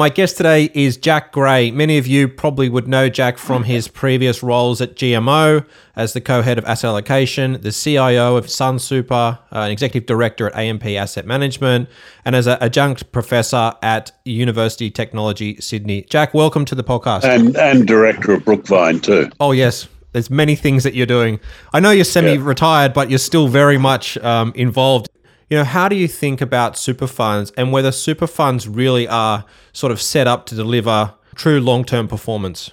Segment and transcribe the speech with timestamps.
[0.00, 1.70] My guest today is Jack Gray.
[1.70, 6.22] Many of you probably would know Jack from his previous roles at GMO as the
[6.22, 10.86] co head of asset allocation, the CIO of Sunsuper, uh, an executive director at AMP
[10.86, 11.86] Asset Management,
[12.24, 16.06] and as an adjunct professor at University Technology Sydney.
[16.08, 17.24] Jack, welcome to the podcast.
[17.24, 19.28] And, and director of Brookvine, too.
[19.38, 19.86] Oh, yes.
[20.12, 21.40] There's many things that you're doing.
[21.74, 25.10] I know you're semi retired, but you're still very much um, involved
[25.50, 29.44] you know, how do you think about super funds and whether super funds really are
[29.72, 32.70] sort of set up to deliver true long term performance?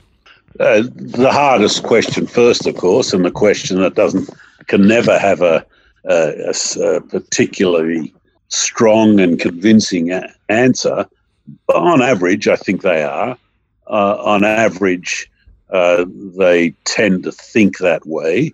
[0.60, 4.30] Uh, the hardest question first, of course, and the question that doesn't
[4.68, 5.66] can never have a,
[6.06, 8.14] a, a particularly
[8.50, 11.06] strong and convincing a- answer.
[11.66, 13.38] But on average, I think they are.
[13.88, 15.32] Uh, on average,
[15.70, 16.06] uh,
[16.38, 18.54] they tend to think that way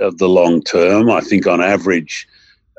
[0.00, 1.10] of the long term.
[1.10, 2.28] I think on average,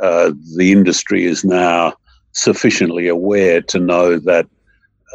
[0.02, 1.94] uh, the industry is now
[2.32, 4.48] sufficiently aware to know that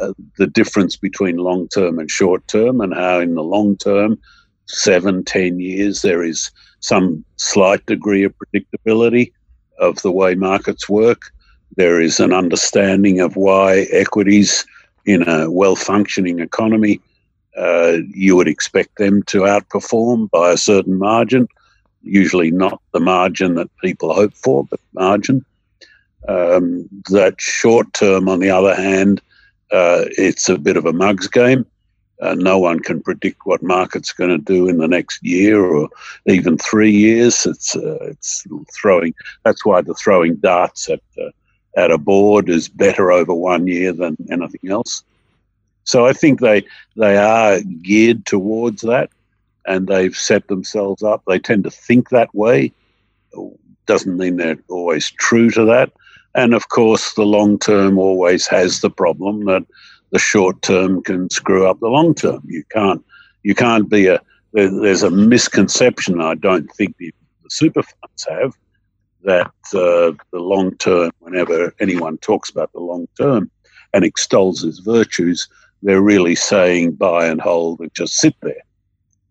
[0.01, 4.17] uh, the difference between long term and short term, and how in the long term,
[4.65, 9.31] seven, ten years, there is some slight degree of predictability
[9.79, 11.21] of the way markets work.
[11.75, 14.65] There is an understanding of why equities
[15.05, 16.99] in a well functioning economy,
[17.57, 21.47] uh, you would expect them to outperform by a certain margin
[22.03, 25.45] usually not the margin that people hope for, but margin.
[26.27, 29.21] Um, that short term, on the other hand,
[29.71, 31.65] uh, it's a bit of a mugs game.
[32.21, 35.89] Uh, no one can predict what market's going to do in the next year or
[36.25, 37.45] even three years.
[37.45, 39.13] It's uh, it's throwing.
[39.43, 41.31] That's why the throwing darts at uh,
[41.75, 45.03] at a board is better over one year than anything else.
[45.83, 46.63] So I think they
[46.95, 49.09] they are geared towards that
[49.65, 51.23] and they've set themselves up.
[51.27, 52.73] They tend to think that way.
[53.85, 55.91] Doesn't mean they're always true to that.
[56.35, 59.65] And of course, the long term always has the problem that
[60.11, 62.41] the short term can screw up the long term.
[62.45, 63.03] You can't,
[63.43, 64.21] you can't be a.
[64.53, 68.53] There's a misconception I don't think the, the super funds have
[69.23, 71.11] that uh, the long term.
[71.19, 73.49] Whenever anyone talks about the long term
[73.93, 75.47] and extols its virtues,
[75.81, 78.61] they're really saying buy and hold and just sit there.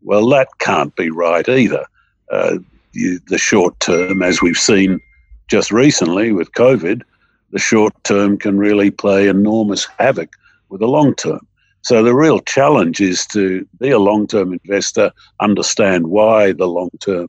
[0.03, 1.85] Well, that can't be right either.
[2.31, 2.59] Uh,
[2.93, 5.01] you, the short term, as we've seen
[5.49, 7.03] just recently with COVID,
[7.51, 10.35] the short term can really play enormous havoc
[10.69, 11.47] with the long term.
[11.83, 16.91] So the real challenge is to be a long term investor, understand why the long
[17.01, 17.29] term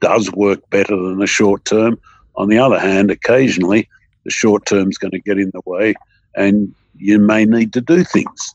[0.00, 2.00] does work better than the short term.
[2.36, 3.88] On the other hand, occasionally
[4.24, 5.94] the short term is going to get in the way
[6.34, 8.54] and you may need to do things.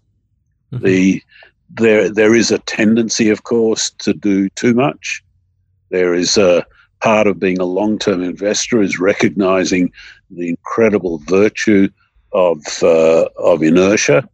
[0.74, 0.86] Mm-hmm.
[0.86, 1.22] The
[1.70, 5.24] there there is a tendency, of course, to do too much.
[5.90, 6.66] There is a
[7.02, 9.92] part of being a long term investor is recognizing
[10.30, 11.90] the incredible virtue
[12.34, 14.28] of uh, of inertia.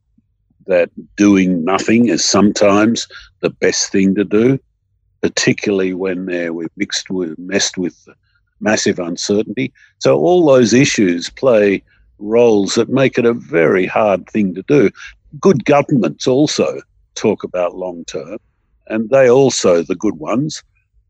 [0.66, 3.08] That doing nothing is sometimes
[3.42, 4.58] the best thing to do,
[5.22, 8.08] particularly when we're mixed with messed with
[8.62, 9.74] massive uncertainty.
[10.00, 11.84] So all those issues play
[12.18, 14.90] roles that make it a very hard thing to do.
[15.42, 16.80] Good governments also
[17.16, 18.38] talk about long term,
[18.88, 20.64] and they also, the good ones,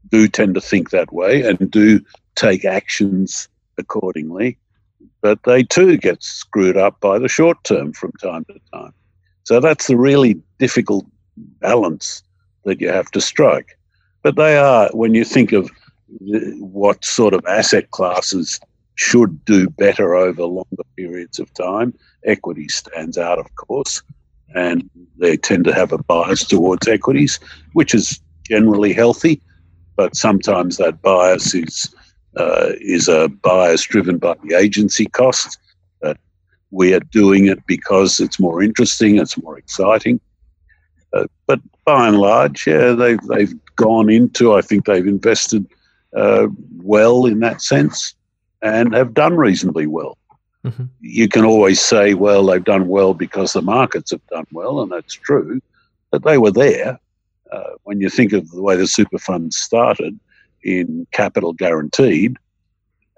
[0.09, 2.01] do tend to think that way and do
[2.35, 3.47] take actions
[3.77, 4.57] accordingly.
[5.21, 8.93] But they too get screwed up by the short term from time to time.
[9.43, 11.05] So that's the really difficult
[11.61, 12.23] balance
[12.65, 13.77] that you have to strike.
[14.21, 15.69] But they are, when you think of
[16.59, 18.59] what sort of asset classes
[18.95, 21.93] should do better over longer periods of time,
[22.25, 24.01] equity stands out, of course
[24.55, 27.39] and they tend to have a bias towards equities,
[27.73, 29.41] which is generally healthy,
[29.95, 31.93] but sometimes that bias is
[32.35, 35.57] uh, is a bias driven by the agency cost.
[36.01, 36.17] That
[36.71, 40.19] we are doing it because it's more interesting, it's more exciting.
[41.13, 44.53] Uh, but by and large, yeah, they've they've gone into.
[44.53, 45.65] I think they've invested
[46.15, 48.15] uh, well in that sense,
[48.61, 50.17] and have done reasonably well.
[50.65, 50.85] Mm-hmm.
[51.01, 54.91] You can always say, well, they've done well because the markets have done well, and
[54.91, 55.61] that's true.
[56.11, 56.99] But they were there.
[57.51, 60.19] Uh, when you think of the way the super funds started
[60.63, 62.37] in capital guaranteed,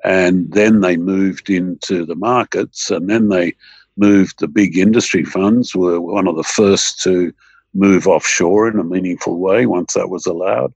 [0.03, 3.53] and then they moved into the markets, and then they
[3.97, 7.33] moved the big industry funds, were one of the first to
[7.73, 10.73] move offshore in a meaningful way once that was allowed.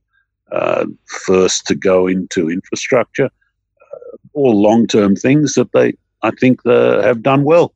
[0.52, 7.02] Uh, first to go into infrastructure, uh, all long-term things that they, I think, uh,
[7.02, 7.74] have done well.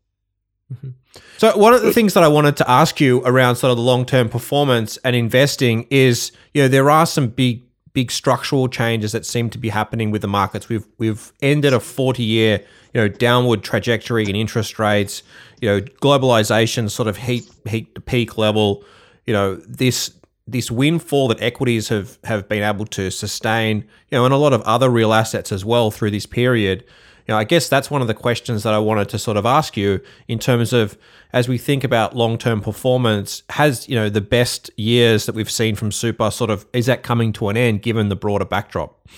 [0.73, 0.91] Mm-hmm.
[1.38, 3.82] So one of the things that I wanted to ask you around sort of the
[3.82, 7.62] long-term performance and investing is, you know, there are some big
[7.93, 10.69] big structural changes that seem to be happening with the markets.
[10.69, 12.61] We've we've ended a 40-year,
[12.93, 15.23] you know, downward trajectory in interest rates,
[15.61, 18.85] you know, globalization sort of heat heat to peak level,
[19.26, 20.12] you know, this
[20.46, 23.79] this windfall that equities have have been able to sustain,
[24.11, 26.85] you know, and a lot of other real assets as well through this period
[27.32, 29.76] know, I guess that's one of the questions that I wanted to sort of ask
[29.76, 30.99] you in terms of
[31.32, 35.75] as we think about long-term performance, has you know the best years that we've seen
[35.75, 39.09] from super sort of is that coming to an end given the broader backdrop?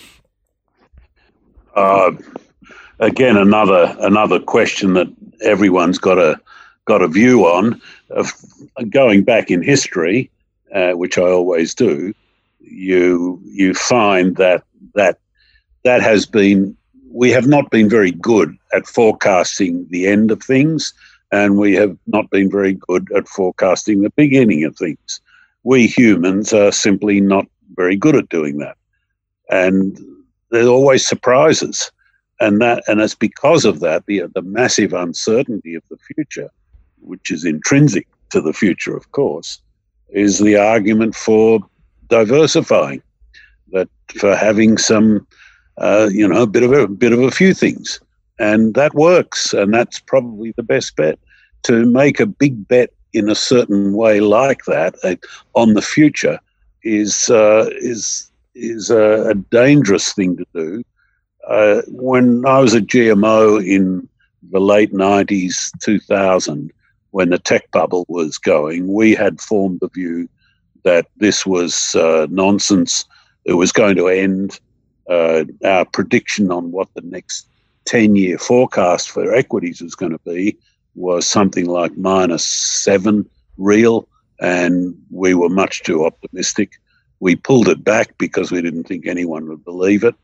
[1.75, 2.11] Uh,
[2.99, 5.07] again, another another question that
[5.41, 6.39] everyone's got a
[6.85, 7.79] got a view on.
[8.09, 8.33] Of
[8.89, 10.31] going back in history,
[10.73, 12.13] uh, which I always do,
[12.59, 14.63] you you find that
[14.95, 15.19] that
[15.83, 16.75] that has been
[17.11, 20.93] we have not been very good at forecasting the end of things,
[21.31, 25.21] and we have not been very good at forecasting the beginning of things.
[25.63, 27.45] We humans are simply not
[27.75, 28.77] very good at doing that.
[29.49, 29.99] And
[30.51, 31.91] there's always surprises.
[32.39, 36.49] And that and it's because of that, the the massive uncertainty of the future,
[37.01, 39.59] which is intrinsic to the future, of course,
[40.09, 41.59] is the argument for
[42.09, 43.01] diversifying.
[43.71, 43.89] That
[44.19, 45.25] for having some
[45.77, 47.99] uh, you know, a bit of a, a bit of a few things,
[48.39, 51.19] and that works, and that's probably the best bet.
[51.63, 55.15] To make a big bet in a certain way like that uh,
[55.55, 56.39] on the future
[56.83, 60.83] is uh, is is a, a, dangerous thing to do.
[61.47, 64.07] Uh, when I was at GMO in
[64.51, 66.71] the late '90s, 2000,
[67.11, 70.29] when the tech bubble was going, we had formed the view
[70.83, 73.05] that this was uh, nonsense.
[73.45, 74.59] It was going to end
[75.09, 77.47] uh, our prediction on what the next
[77.85, 80.57] 10 year forecast for equities was going to be
[80.95, 84.07] was something like minus seven real,
[84.41, 86.73] and we were much too optimistic.
[87.19, 90.15] We pulled it back because we didn't think anyone would believe it.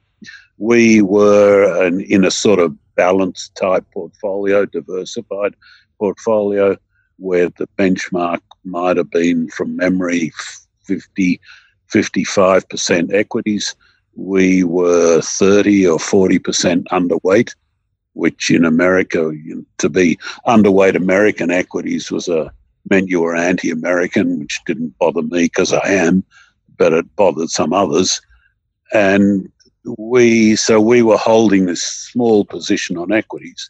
[0.58, 5.56] We were an, in a sort of balanced type portfolio, diversified
[6.00, 6.78] portfolio,
[7.18, 10.32] where the benchmark might have been from memory
[10.86, 11.40] 50,
[11.92, 13.76] 55% equities
[14.16, 17.54] we were 30 or 40% underweight,
[18.14, 19.32] which in America,
[19.80, 22.52] to be underweight American equities was a
[22.90, 26.24] meant you were anti-American, which didn't bother me because I am,
[26.78, 28.22] but it bothered some others.
[28.92, 29.52] And
[29.98, 33.70] we, so we were holding this small position on equities.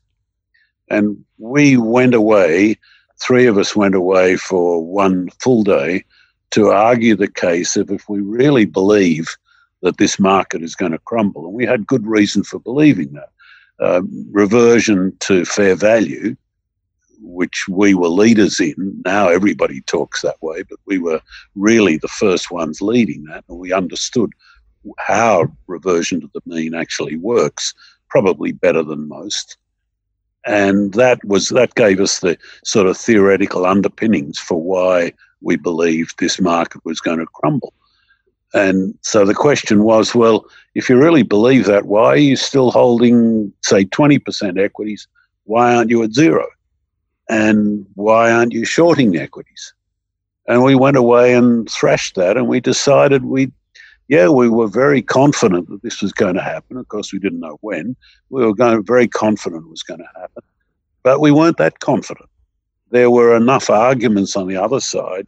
[0.89, 2.77] And we went away,
[3.21, 6.03] three of us went away for one full day
[6.51, 9.27] to argue the case of if we really believe
[9.83, 11.45] that this market is going to crumble.
[11.45, 13.29] And we had good reason for believing that.
[13.79, 14.01] Uh,
[14.31, 16.35] reversion to fair value,
[17.19, 21.19] which we were leaders in, now everybody talks that way, but we were
[21.55, 24.29] really the first ones leading that, and we understood
[24.99, 27.73] how reversion to the mean actually works,
[28.09, 29.57] probably better than most.
[30.45, 36.19] And that was that gave us the sort of theoretical underpinnings for why we believed
[36.19, 37.73] this market was going to crumble.
[38.53, 40.45] And so the question was, well,
[40.75, 45.07] if you really believe that, why are you still holding, say, 20% equities?
[45.45, 46.47] Why aren't you at zero?
[47.29, 49.73] And why aren't you shorting the equities?
[50.47, 53.51] And we went away and thrashed that, and we decided we,
[54.07, 56.77] yeah, we were very confident that this was going to happen.
[56.77, 57.95] Of course, we didn't know when.
[58.29, 60.43] We were going very confident it was going to happen,
[61.01, 62.29] but we weren't that confident.
[62.91, 65.25] There were enough arguments on the other side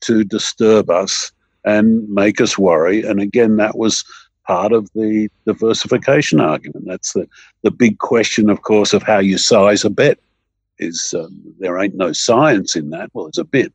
[0.00, 1.30] to disturb us
[1.64, 3.02] and make us worry.
[3.02, 4.04] And again, that was
[4.46, 6.84] part of the diversification argument.
[6.86, 7.28] That's the,
[7.62, 10.18] the big question, of course, of how you size a bet.
[10.78, 13.10] Is um, there ain't no science in that?
[13.14, 13.72] Well, it's a bit,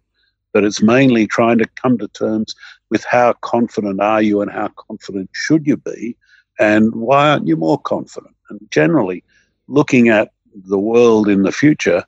[0.53, 2.53] but it's mainly trying to come to terms
[2.89, 6.17] with how confident are you and how confident should you be,
[6.59, 8.35] and why aren't you more confident?
[8.49, 9.23] And generally,
[9.67, 10.31] looking at
[10.67, 12.03] the world in the future,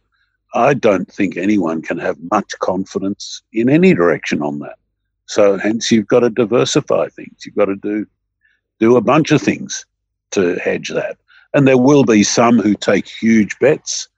[0.54, 4.78] I don't think anyone can have much confidence in any direction on that.
[5.32, 7.46] So hence you've got to diversify things.
[7.46, 8.06] You've got to do
[8.82, 9.86] do a bunch of things
[10.32, 11.16] to hedge that.
[11.54, 14.10] And there will be some who take huge bets.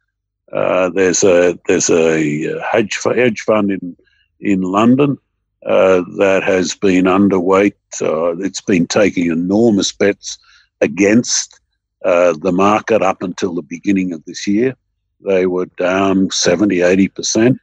[0.52, 3.96] Uh, there's a there's a hedge hedge fund in
[4.40, 5.20] in London
[5.68, 7.76] uh, that has been underweight.
[8.02, 10.40] Uh, it's been taking enormous bets
[10.82, 11.60] against
[12.04, 14.76] uh, the market up until the beginning of this year.
[15.22, 17.60] They were down 70, 80 percent.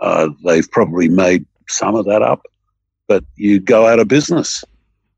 [0.00, 2.46] Uh, they've probably made some of that up,
[3.08, 4.62] but you go out of business.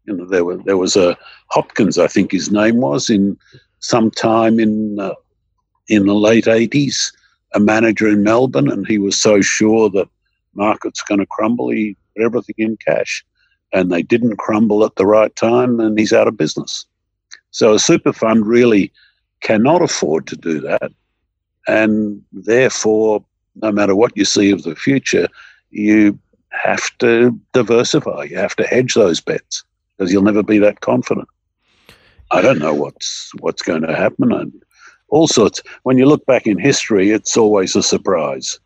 [0.07, 1.19] You know, there, were, there was a
[1.49, 3.37] Hopkins, I think his name was, in
[3.81, 5.15] some time in uh,
[5.89, 7.13] in the late 80s,
[7.53, 10.09] a manager in Melbourne, and he was so sure that
[10.55, 13.25] market's going to crumble, he put everything in cash.
[13.73, 16.87] And they didn't crumble at the right time, and he's out of business.
[17.51, 18.93] So a super fund really
[19.41, 20.93] cannot afford to do that.
[21.67, 23.25] And therefore,
[23.57, 25.29] no matter what you see of the future,
[25.71, 26.19] you
[26.51, 28.25] have to diversify.
[28.25, 29.65] You have to hedge those bets
[29.97, 31.29] because you'll never be that confident.
[32.31, 34.53] I don't know what's what's going to happen, and
[35.09, 35.63] all sorts.
[35.83, 38.59] When you look back in history, it's always a surprise.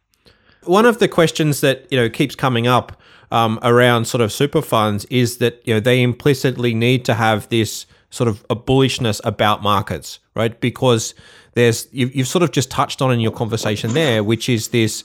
[0.65, 3.01] One of the questions that you know keeps coming up
[3.31, 7.49] um, around sort of super funds is that you know they implicitly need to have
[7.49, 10.61] this sort of a bullishness about markets, right?
[10.61, 11.15] Because
[11.55, 15.05] there's you've, you've sort of just touched on in your conversation there, which is this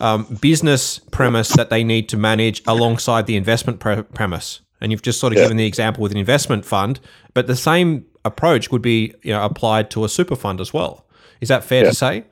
[0.00, 4.60] um, business premise that they need to manage alongside the investment pre- premise.
[4.80, 5.44] And you've just sort of yeah.
[5.44, 7.00] given the example with an investment fund,
[7.32, 11.06] but the same approach would be you know applied to a super fund as well.
[11.40, 11.90] Is that fair yeah.
[11.90, 12.24] to say?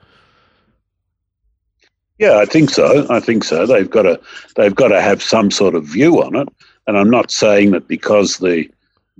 [2.19, 3.07] Yeah, I think so.
[3.11, 3.67] I think so.
[3.67, 4.21] They've got to
[4.57, 6.49] they've got to have some sort of view on it.
[6.87, 8.71] And I'm not saying that because the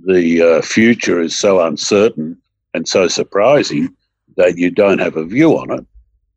[0.05, 2.37] the uh, future is so uncertain
[2.73, 3.95] and so surprising
[4.37, 5.85] that you don't have a view on it.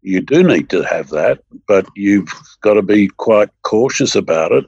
[0.06, 4.64] You do need to have that, but you've got to be quite cautious about it,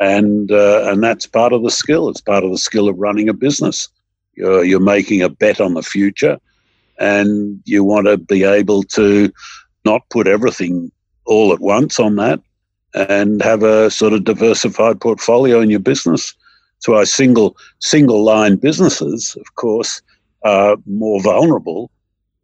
[0.00, 2.10] and uh, and that's part of the skill.
[2.10, 3.88] It's part of the skill of running a business.
[4.34, 6.38] You're you're making a bet on the future,
[6.98, 9.32] and you want to be able to
[9.86, 10.92] not put everything
[11.24, 12.40] all at once on that,
[12.92, 16.34] and have a sort of diversified portfolio in your business.
[16.80, 20.02] So our single single line businesses, of course,
[20.42, 21.90] are more vulnerable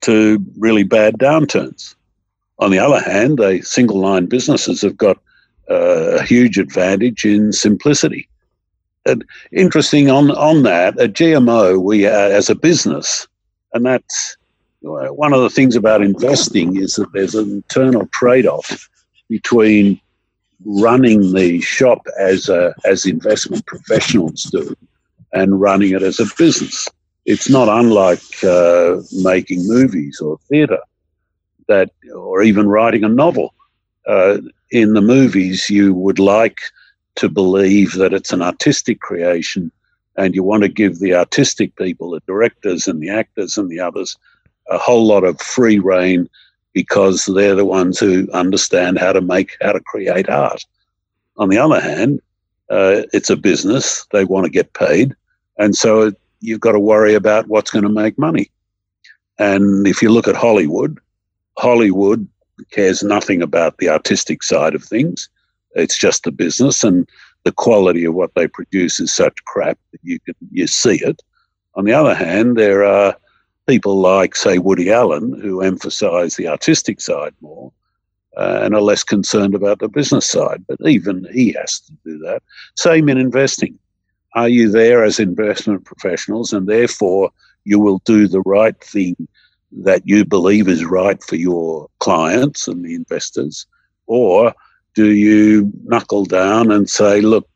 [0.00, 1.94] to really bad downturns.
[2.58, 5.18] On the other hand, a single line businesses have got
[5.70, 8.28] uh, a huge advantage in simplicity.
[9.04, 13.26] And interesting on, on that, at GMO, we uh, as a business,
[13.72, 14.36] and that's
[14.80, 18.88] one of the things about investing is that there's an internal trade off
[19.28, 20.00] between
[20.64, 24.76] running the shop as a, as investment professionals do
[25.32, 26.88] and running it as a business
[27.24, 30.80] it's not unlike uh, making movies or theatre
[31.72, 33.54] that or even writing a novel
[34.06, 34.38] uh,
[34.70, 36.58] in the movies you would like
[37.14, 39.70] to believe that it's an artistic creation
[40.16, 43.80] and you want to give the artistic people the directors and the actors and the
[43.80, 44.16] others
[44.68, 46.28] a whole lot of free reign
[46.72, 50.64] because they're the ones who understand how to make how to create art.
[51.36, 52.20] On the other hand
[52.70, 54.06] uh, it's a business.
[54.12, 55.14] They want to get paid.
[55.58, 58.50] And so you've got to worry about what's going to make money.
[59.38, 60.98] And if you look at Hollywood,
[61.58, 62.26] Hollywood
[62.70, 65.28] cares nothing about the artistic side of things.
[65.74, 67.08] It's just a business, and
[67.44, 71.22] the quality of what they produce is such crap that you can you see it.
[71.74, 73.16] On the other hand, there are
[73.66, 77.72] people like, say, Woody Allen, who emphasize the artistic side more
[78.36, 80.64] uh, and are less concerned about the business side.
[80.68, 82.42] But even he has to do that.
[82.76, 83.78] Same in investing
[84.34, 87.30] are you there as investment professionals and therefore
[87.64, 89.16] you will do the right thing
[89.78, 93.66] that you believe is right for your clients and the investors?
[94.06, 94.54] Or
[94.94, 97.48] do you knuckle down and say, look,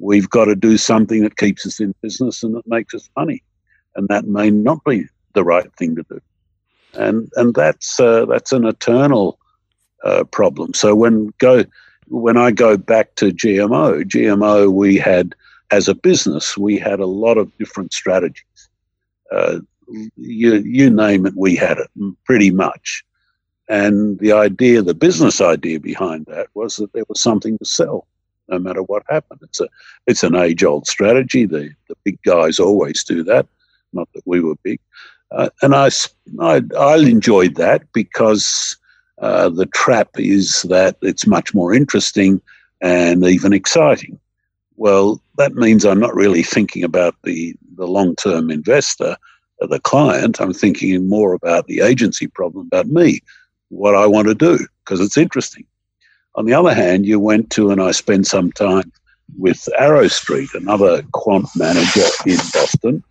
[0.00, 3.42] we've got to do something that keeps us in business and that makes us money?
[3.94, 6.20] And that may not be the right thing to do.
[6.94, 9.38] And, and that's, uh, that's an eternal
[10.04, 10.72] uh, problem.
[10.74, 11.64] So when, go,
[12.08, 15.34] when I go back to GMO, GMO, we had
[15.70, 18.68] as a business, we had a lot of different strategies.
[19.30, 19.60] Uh,
[20.16, 21.90] you, you name it, we had it
[22.24, 23.04] pretty much.
[23.68, 28.06] And the idea, the business idea behind that was that there was something to sell
[28.48, 29.40] no matter what happened.
[29.42, 29.68] It's a
[30.06, 31.46] it's an age old strategy.
[31.46, 33.46] The the big guys always do that.
[33.92, 34.80] Not that we were big,
[35.30, 35.90] uh, and I,
[36.40, 38.76] I I enjoyed that because
[39.22, 42.42] uh, the trap is that it's much more interesting
[42.80, 44.18] and even exciting.
[44.76, 49.16] Well, that means I'm not really thinking about the, the long term investor,
[49.66, 50.40] the client.
[50.40, 53.20] I'm thinking more about the agency problem, about me,
[53.68, 55.64] what I want to do, because it's interesting.
[56.34, 58.90] On the other hand, you went to, and I spent some time
[59.38, 63.04] with Arrowstreet, another quant manager in Boston.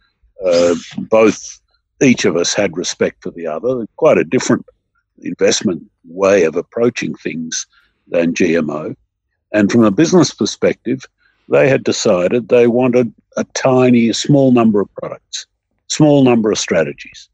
[0.46, 1.60] Uh, both,
[2.01, 4.65] each of us had respect for the other, quite a different
[5.20, 7.67] investment way of approaching things
[8.08, 8.96] than GMO.
[9.53, 11.05] And from a business perspective,
[11.50, 15.46] they had decided they wanted a tiny, small number of products,
[15.91, 17.29] small number of strategies.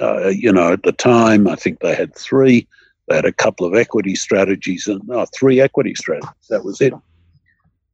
[0.00, 2.66] Uh, you know, at the time, I think they had three.
[3.08, 5.02] They had a couple of equity strategies and
[5.34, 6.48] three equity strategies.
[6.50, 6.92] That was it.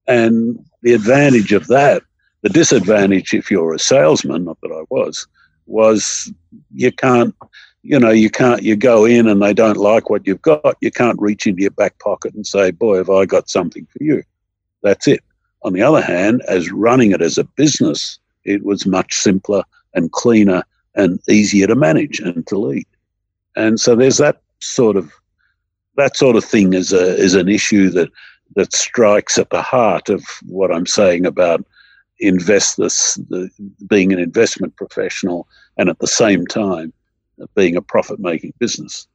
[0.06, 2.02] And the advantage of that,
[2.42, 5.26] the disadvantage if you're a salesman, not that I was,
[5.66, 6.32] was
[6.74, 7.34] you can't,
[7.82, 10.76] you know, you can't, you go in and they don't like what you've got.
[10.80, 14.02] You can't reach into your back pocket and say, boy, have I got something for
[14.02, 14.22] you.
[14.82, 15.20] That's it.
[15.62, 19.62] On the other hand, as running it as a business, it was much simpler
[19.98, 20.62] and cleaner
[20.94, 22.86] and easier to manage and to lead.
[23.56, 25.12] And so there's that sort of
[25.96, 28.08] that sort of thing is a is an issue that
[28.56, 31.64] that strikes at the heart of what I'm saying about
[32.20, 33.50] investors the,
[33.86, 36.92] being an investment professional and at the same time
[37.40, 39.06] uh, being a profit making business.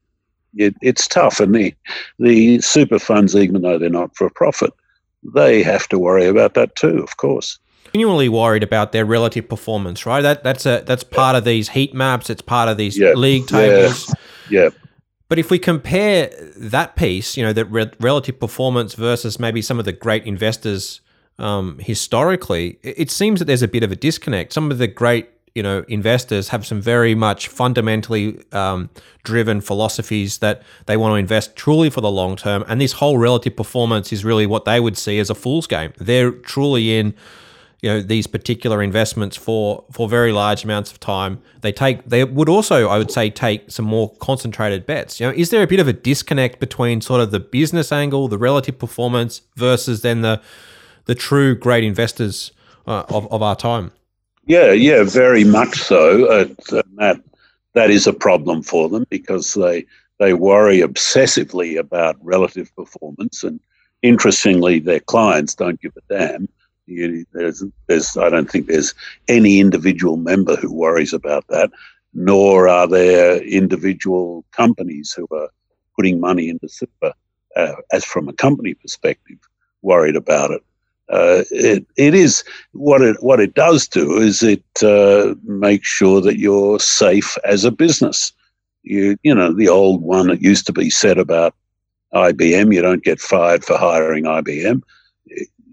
[0.56, 1.74] It, it's tough, and the
[2.20, 4.72] the super funds, even though they're not for profit,
[5.34, 7.60] they have to worry about that too, of course.
[7.94, 10.22] Continually worried about their relative performance, right?
[10.22, 12.30] That that's a that's part of these heat maps.
[12.30, 13.14] It's part of these yeah.
[13.14, 14.14] league tables.
[14.50, 14.64] Yeah.
[14.64, 14.70] yeah.
[15.30, 19.80] But if we compare that piece, you know, that re- relative performance versus maybe some
[19.80, 21.02] of the great investors
[21.40, 24.54] um, historically, it seems that there's a bit of a disconnect.
[24.54, 28.90] Some of the great you know investors have some very much fundamentally um,
[29.24, 33.18] driven philosophies that they want to invest truly for the long term and this whole
[33.18, 37.14] relative performance is really what they would see as a fool's game they're truly in
[37.84, 41.42] you know these particular investments for for very large amounts of time.
[41.62, 45.20] They take they would also i would say take some more concentrated bets.
[45.20, 48.30] You know is there a bit of a disconnect between sort of the business angle
[48.30, 50.42] the relative performance versus then the
[51.06, 52.54] the true great investors
[52.88, 53.92] uh, of, of our time?
[54.46, 56.26] Yeah yeah very much so.
[56.28, 56.46] Uh,
[56.96, 57.22] that
[57.74, 59.86] that is a problem for them because they
[60.20, 63.60] they worry obsessively about relative performance and
[64.04, 66.48] interestingly their clients don't give a damn
[66.86, 68.94] you, there's, there's, I don't think there's
[69.28, 71.72] any individual member who worries about that,
[72.14, 75.50] nor are there individual companies who are
[75.96, 77.14] putting money into super,
[77.56, 79.38] uh, as from a company perspective,
[79.82, 80.64] worried about it.
[81.10, 86.22] Uh, it, it is what it what it does do is it uh, makes sure
[86.22, 88.32] that you're safe as a business.
[88.84, 91.54] You you know the old one that used to be said about
[92.14, 94.82] IBM, you don't get fired for hiring IBM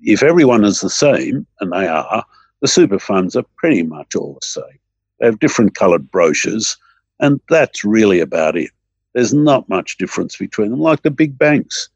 [0.02, 2.24] if everyone is the same, and they are,
[2.60, 4.78] the super funds are pretty much all the same.
[5.18, 6.76] They have different coloured brochures,
[7.18, 8.70] and that's really about it.
[9.12, 11.88] There's not much difference between them, like the big banks.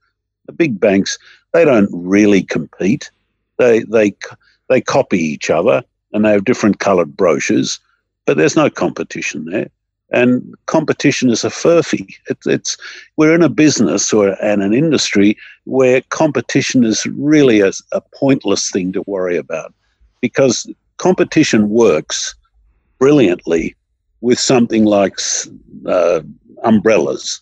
[0.47, 1.19] The big banks,
[1.53, 3.11] they don't really compete.
[3.57, 4.15] They they
[4.69, 7.81] they copy each other, and they have different coloured brochures,
[8.27, 9.71] but there's no competition there
[10.11, 12.15] and competition is a furphy.
[12.29, 12.77] It, it's
[13.17, 18.71] we're in a business or and an industry where competition is really a, a pointless
[18.71, 19.73] thing to worry about
[20.21, 22.35] because competition works
[22.99, 23.75] brilliantly
[24.21, 25.19] with something like
[25.87, 26.21] uh,
[26.63, 27.41] umbrellas.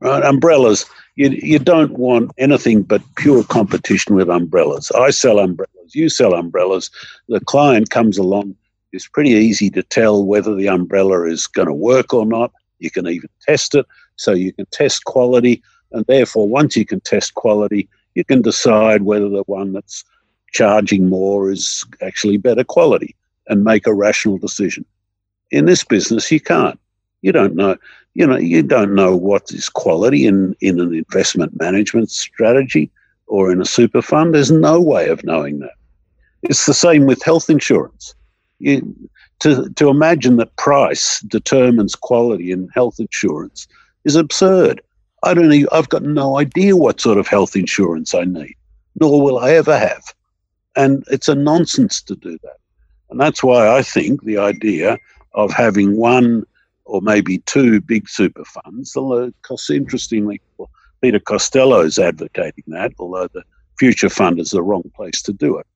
[0.00, 0.84] Right, umbrellas.
[1.16, 4.92] You, you don't want anything but pure competition with umbrellas.
[4.92, 5.94] I sell umbrellas.
[5.94, 6.90] You sell umbrellas.
[7.28, 8.54] The client comes along
[8.96, 12.50] it's pretty easy to tell whether the umbrella is going to work or not.
[12.78, 17.00] You can even test it, so you can test quality, and therefore, once you can
[17.00, 20.04] test quality, you can decide whether the one that's
[20.52, 23.14] charging more is actually better quality
[23.48, 24.84] and make a rational decision.
[25.50, 26.80] In this business, you can't.
[27.22, 27.76] You don't know.
[28.14, 32.90] You know, you don't know what is quality in, in an investment management strategy
[33.26, 34.34] or in a super fund.
[34.34, 35.74] There's no way of knowing that.
[36.42, 38.14] It's the same with health insurance
[38.58, 38.94] you,
[39.40, 43.66] to, to imagine that price determines quality in health insurance
[44.04, 44.80] is absurd.
[45.22, 48.54] I don't know, I've got no idea what sort of health insurance I need,
[49.00, 50.04] nor will I ever have.
[50.76, 52.56] And it's a nonsense to do that.
[53.10, 54.98] And that's why I think the idea
[55.34, 56.44] of having one
[56.84, 59.32] or maybe two big super funds, although
[59.70, 60.40] interestingly,
[61.00, 63.42] Peter Costello is advocating that, although the
[63.78, 65.66] future fund is the wrong place to do it.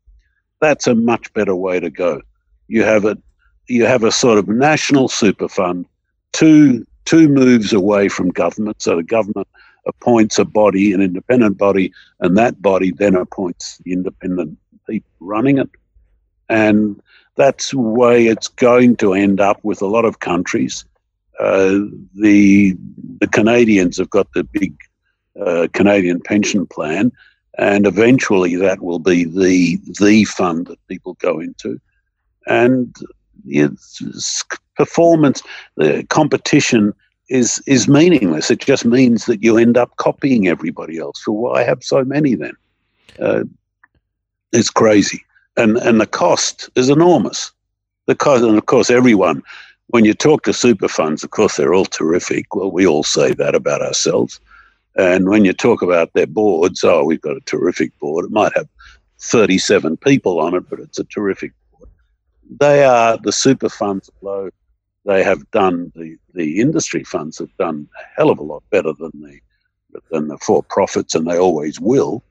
[0.61, 2.23] That's a much better way to go
[2.71, 3.19] you have a
[3.67, 5.87] you have a sort of national super fund,
[6.33, 8.81] two two moves away from government.
[8.81, 9.49] So the government
[9.87, 14.57] appoints a body, an independent body, and that body then appoints the independent
[14.89, 15.69] people running it.
[16.49, 17.01] And
[17.37, 20.85] that's the way it's going to end up with a lot of countries.
[21.41, 21.81] Uh,
[22.15, 22.77] the
[23.19, 24.75] the Canadians have got the big
[25.45, 27.11] uh, Canadian pension plan,
[27.59, 31.81] and eventually that will be the the fund that people go into
[32.47, 32.95] and
[34.77, 35.43] performance,
[35.77, 36.95] the competition
[37.29, 38.51] is is meaningless.
[38.51, 41.25] It just means that you end up copying everybody else.
[41.25, 42.55] So why have so many then?
[43.21, 43.45] Uh,
[44.53, 45.25] it's crazy,
[45.57, 47.53] and and the cost is enormous.
[48.07, 49.43] The cost, and of course, everyone.
[49.89, 52.55] When you talk to super funds, of course, they're all terrific.
[52.55, 54.39] Well, we all say that about ourselves.
[54.97, 58.25] And when you talk about their boards, oh, we've got a terrific board.
[58.25, 58.69] It might have
[59.19, 61.53] 37 people on it, but it's a terrific.
[62.59, 64.51] They are the super funds low.
[65.05, 68.93] They have done the, the industry funds have done a hell of a lot better
[68.93, 69.39] than the
[70.11, 72.23] than the for profits, and they always will.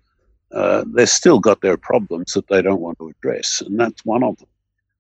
[0.51, 4.23] Uh, they've still got their problems that they don't want to address, and that's one
[4.23, 4.47] of them.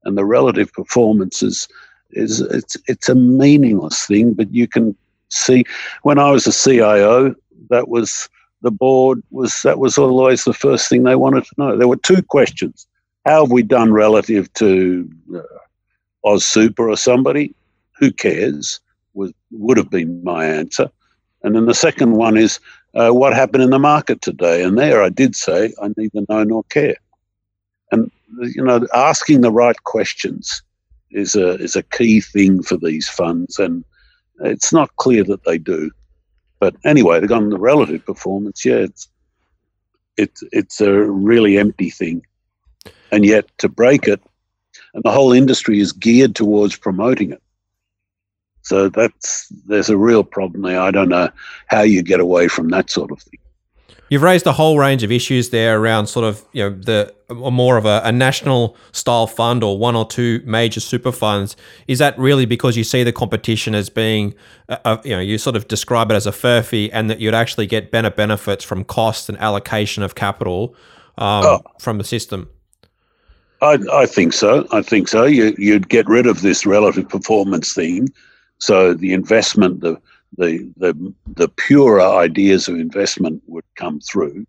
[0.03, 1.67] And the relative performance is,
[2.11, 4.95] is it's it's a meaningless thing, but you can
[5.29, 5.63] see
[6.03, 7.35] when I was a CIO,
[7.69, 8.29] that was
[8.61, 11.77] the board was that was always the first thing they wanted to know.
[11.77, 12.87] There were two questions:
[13.29, 15.41] How have we done relative to uh,
[16.27, 17.53] Oz Super or somebody?
[17.99, 18.79] Who cares?
[19.13, 20.89] Was would have been my answer.
[21.43, 22.59] And then the second one is,
[22.95, 24.63] uh, what happened in the market today?
[24.63, 26.95] And there I did say, I neither know nor care.
[27.91, 28.09] And,
[28.41, 30.63] you know, asking the right questions
[31.11, 33.59] is a, is a key thing for these funds.
[33.59, 33.85] And
[34.39, 35.91] it's not clear that they do.
[36.59, 38.65] But anyway, they've gone the relative performance.
[38.65, 39.07] Yeah, it's,
[40.17, 42.23] it's, it's a really empty thing.
[43.11, 44.21] And yet to break it,
[44.93, 47.41] and the whole industry is geared towards promoting it.
[48.61, 50.79] So that's there's a real problem there.
[50.79, 51.29] I don't know
[51.67, 53.39] how you get away from that sort of thing.
[54.09, 57.77] You've raised a whole range of issues there around sort of you know the more
[57.77, 61.55] of a, a, national style fund or one or two major super funds.
[61.87, 64.33] Is that really because you see the competition as being,
[64.67, 67.35] a, a, you know, you sort of describe it as a furphy, and that you'd
[67.35, 70.75] actually get better benefits from cost and allocation of capital
[71.19, 71.61] um, oh.
[71.79, 72.49] from the system?
[73.61, 74.67] I, I, think so.
[74.71, 75.25] I think so.
[75.25, 78.07] You, you'd get rid of this relative performance thing
[78.59, 79.99] so the investment, the
[80.37, 84.45] the the the purer ideas of investment would come through,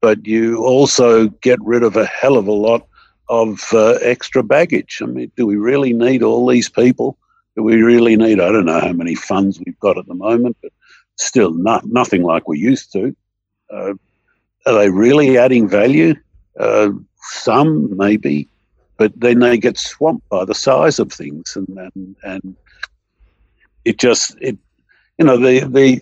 [0.00, 2.86] but you also get rid of a hell of a lot
[3.28, 5.00] of uh, extra baggage.
[5.02, 7.16] I mean, do we really need all these people?
[7.56, 8.38] Do we really need?
[8.38, 10.72] I don't know how many funds we've got at the moment, but
[11.16, 13.16] still not nothing like we used to.
[13.72, 13.94] Uh,
[14.66, 16.14] are they really adding value?
[16.60, 16.90] Uh,
[17.22, 18.48] some maybe,
[18.96, 22.56] but then they get swamped by the size of things, and and, and
[23.84, 24.58] it just it
[25.18, 26.00] you know the the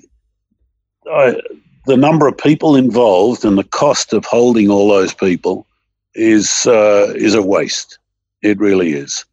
[1.87, 5.67] the number of people involved and the cost of holding all those people
[6.15, 7.99] is uh, is a waste.
[8.43, 9.25] It really is.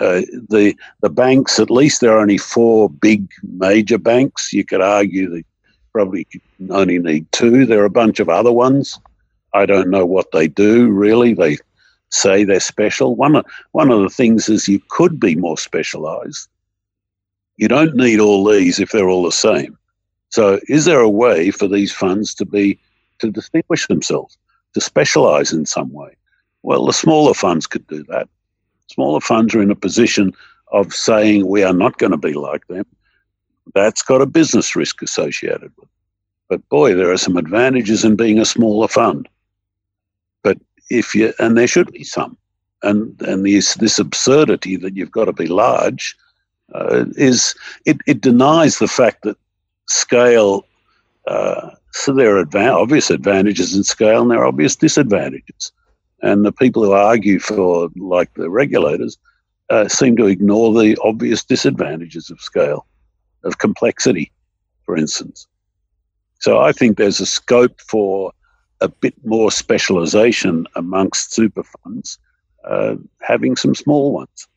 [0.00, 4.52] Uh, the the banks, at least there are only four big major banks.
[4.52, 5.44] You could argue that
[5.92, 6.26] probably
[6.70, 7.64] only need two.
[7.64, 8.98] There are a bunch of other ones.
[9.56, 11.34] I don't know what they do really.
[11.34, 11.58] They
[12.10, 13.16] say they're special.
[13.16, 16.48] One of, one of the things is you could be more specialized
[17.56, 19.76] you don't need all these if they're all the same.
[20.28, 22.78] So, is there a way for these funds to be
[23.18, 24.36] to distinguish themselves,
[24.74, 26.16] to specialize in some way?
[26.62, 28.28] Well, the smaller funds could do that.
[28.88, 30.32] Smaller funds are in a position
[30.72, 32.84] of saying we are not going to be like them.
[33.74, 35.90] That's got a business risk associated with it.
[36.48, 39.28] But boy, there are some advantages in being a smaller fund.
[40.90, 42.36] If you, and there should be some,
[42.82, 46.16] and and this this absurdity that you've got to be large
[46.74, 49.36] uh, is it, it denies the fact that
[49.88, 50.64] scale.
[51.26, 55.72] Uh, so there are adva- obvious advantages in scale, and there are obvious disadvantages.
[56.22, 59.18] And the people who argue for, like the regulators,
[59.70, 62.86] uh, seem to ignore the obvious disadvantages of scale,
[63.44, 64.30] of complexity,
[64.84, 65.46] for instance.
[66.40, 68.32] So I think there's a scope for
[68.80, 72.18] a bit more specialization amongst super funds,
[72.64, 74.48] uh, having some small ones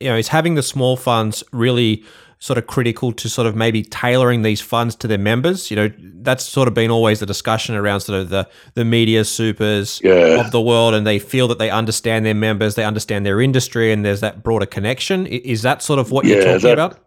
[0.00, 2.02] you know, is having the small funds really
[2.38, 5.70] sort of critical to sort of maybe tailoring these funds to their members?
[5.70, 5.90] You know,
[6.22, 10.40] that's sort of been always the discussion around sort of the the media supers yeah.
[10.40, 13.92] of the world, and they feel that they understand their members, they understand their industry,
[13.92, 15.26] and there's that broader connection.
[15.26, 16.98] Is that sort of what yeah, you're talking that, about?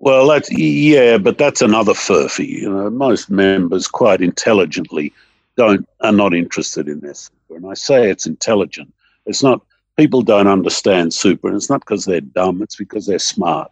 [0.00, 2.48] Well, that's yeah, but that's another furphy.
[2.48, 5.12] You know, most members quite intelligently
[5.56, 7.30] don't are not interested in this.
[7.50, 8.92] And I say it's intelligent,
[9.26, 9.60] it's not
[9.96, 13.70] people don't understand super, and it's not because they're dumb, it's because they're smart.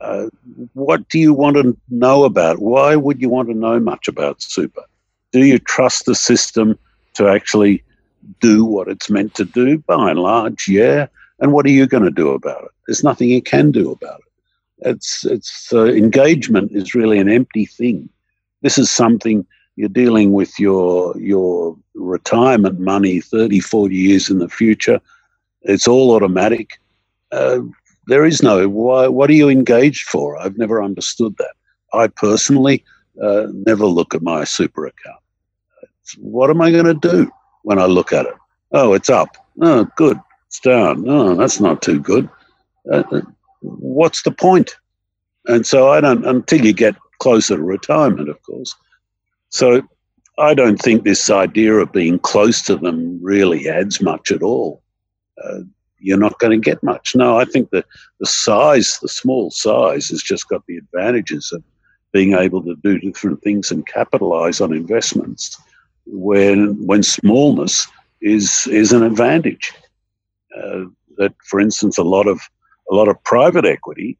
[0.00, 0.28] Uh,
[0.72, 2.58] what do you want to know about?
[2.58, 4.82] Why would you want to know much about super?
[5.32, 6.78] Do you trust the system
[7.14, 7.82] to actually
[8.40, 9.78] do what it's meant to do?
[9.78, 11.06] By and large, yeah.
[11.38, 12.70] And what are you going to do about it?
[12.86, 14.88] There's nothing you can do about it.
[14.90, 18.08] It's it's uh, engagement is really an empty thing.
[18.62, 19.46] This is something
[19.80, 25.00] you're dealing with your your retirement money 30, 40 years in the future
[25.62, 26.78] it's all automatic.
[27.32, 27.60] Uh,
[28.06, 29.08] there is no why.
[29.08, 30.38] What are you engaged for?
[30.38, 31.54] I've never understood that.
[31.92, 32.84] I personally
[33.22, 35.20] uh, never look at my super account.
[36.02, 37.30] It's, what am I going to do
[37.62, 38.34] when I look at it?
[38.72, 39.36] Oh, it's up.
[39.60, 40.18] Oh, good.
[40.46, 41.08] It's down.
[41.08, 42.28] Oh, that's not too good.
[42.90, 43.20] Uh, uh
[43.60, 44.74] what's the point?
[45.46, 48.74] And so I don't until you get closer to retirement, of course.
[49.50, 49.82] So
[50.38, 54.82] I don't think this idea of being close to them really adds much at all,
[55.44, 55.60] uh,
[55.98, 57.14] you're not going to get much.
[57.14, 57.84] No, I think the,
[58.20, 61.62] the size, the small size, has just got the advantages of
[62.12, 65.60] being able to do different things and capitalize on investments
[66.06, 67.86] when when smallness
[68.20, 69.72] is is an advantage.
[70.56, 70.84] Uh,
[71.18, 72.40] that, for instance, a lot of
[72.90, 74.16] a lot of private equity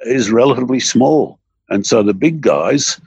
[0.00, 1.38] is relatively small,
[1.70, 3.00] and so the big guys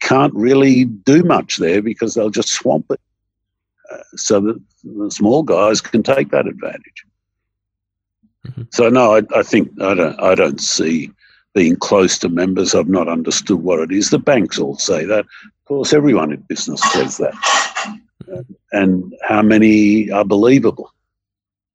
[0.00, 3.00] can't really do much there because they'll just swamp it.
[3.92, 7.04] Uh, so that the small guys can take that advantage.
[8.46, 8.62] Mm-hmm.
[8.70, 10.20] So no, I, I, think I don't.
[10.20, 11.10] I don't see
[11.54, 12.74] being close to members.
[12.74, 14.10] I've not understood what it is.
[14.10, 15.20] The banks all say that.
[15.20, 17.34] Of course, everyone in business says that.
[18.32, 18.42] Uh,
[18.72, 20.92] and how many are believable?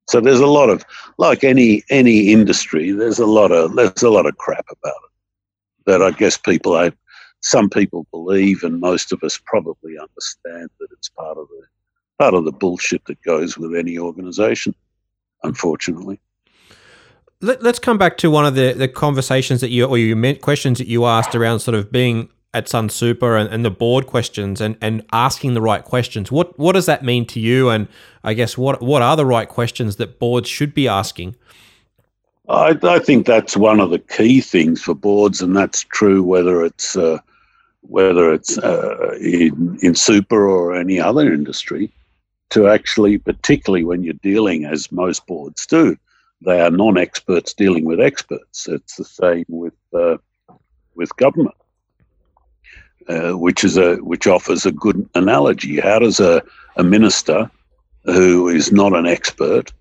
[0.08, 0.84] So there's a lot of,
[1.17, 5.10] like any any industry, there's a lot of there's a lot of crap about it
[5.89, 6.91] that I guess people I,
[7.41, 11.65] some people believe, and most of us probably understand that it's part of the
[12.17, 14.75] part of the bullshit that goes with any organisation.
[15.43, 16.19] Unfortunately.
[17.41, 20.41] Let, us come back to one of the, the conversations that you or you meant
[20.41, 24.60] questions that you asked around sort of being at Sunsuper and, and the board questions
[24.60, 26.32] and, and asking the right questions.
[26.32, 27.69] What what does that mean to you?
[27.69, 27.88] And
[28.23, 31.36] I guess what what are the right questions that boards should be asking?
[32.49, 36.63] I, I think that's one of the key things for boards, and that's true whether
[36.63, 37.19] it's uh,
[37.82, 41.92] whether it's uh, in in super or any other industry.
[42.52, 45.96] To actually, particularly when you're dealing, as most boards do,
[46.44, 48.68] they are non-experts dealing with experts.
[48.68, 50.18] It's the same with uh,
[50.96, 51.56] with government
[53.10, 55.80] uh, which is a which offers a good analogy.
[55.80, 56.44] How does a,
[56.78, 57.50] a minister
[58.06, 59.74] who is not an expert,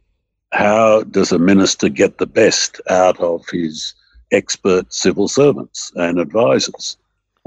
[0.52, 3.94] how does a minister get the best out of his
[4.32, 6.96] expert civil servants and advisors?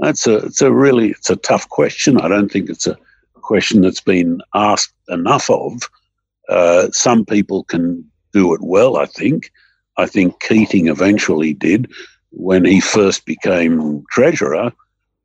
[0.02, 2.20] That's a it's a really it's a tough question.
[2.20, 2.98] I don't think it's a
[3.36, 5.88] question that's been asked enough of.
[6.48, 8.98] Uh, some people can do it well.
[8.98, 9.50] I think.
[9.96, 11.90] I think Keating eventually did
[12.30, 14.72] when he first became treasurer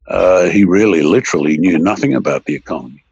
[0.07, 3.03] uh, he really literally knew nothing about the economy.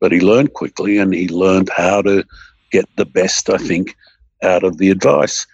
[0.00, 2.24] But he learned quickly and he learned how to
[2.70, 3.96] get the best, I think,
[4.42, 5.46] out of the advice.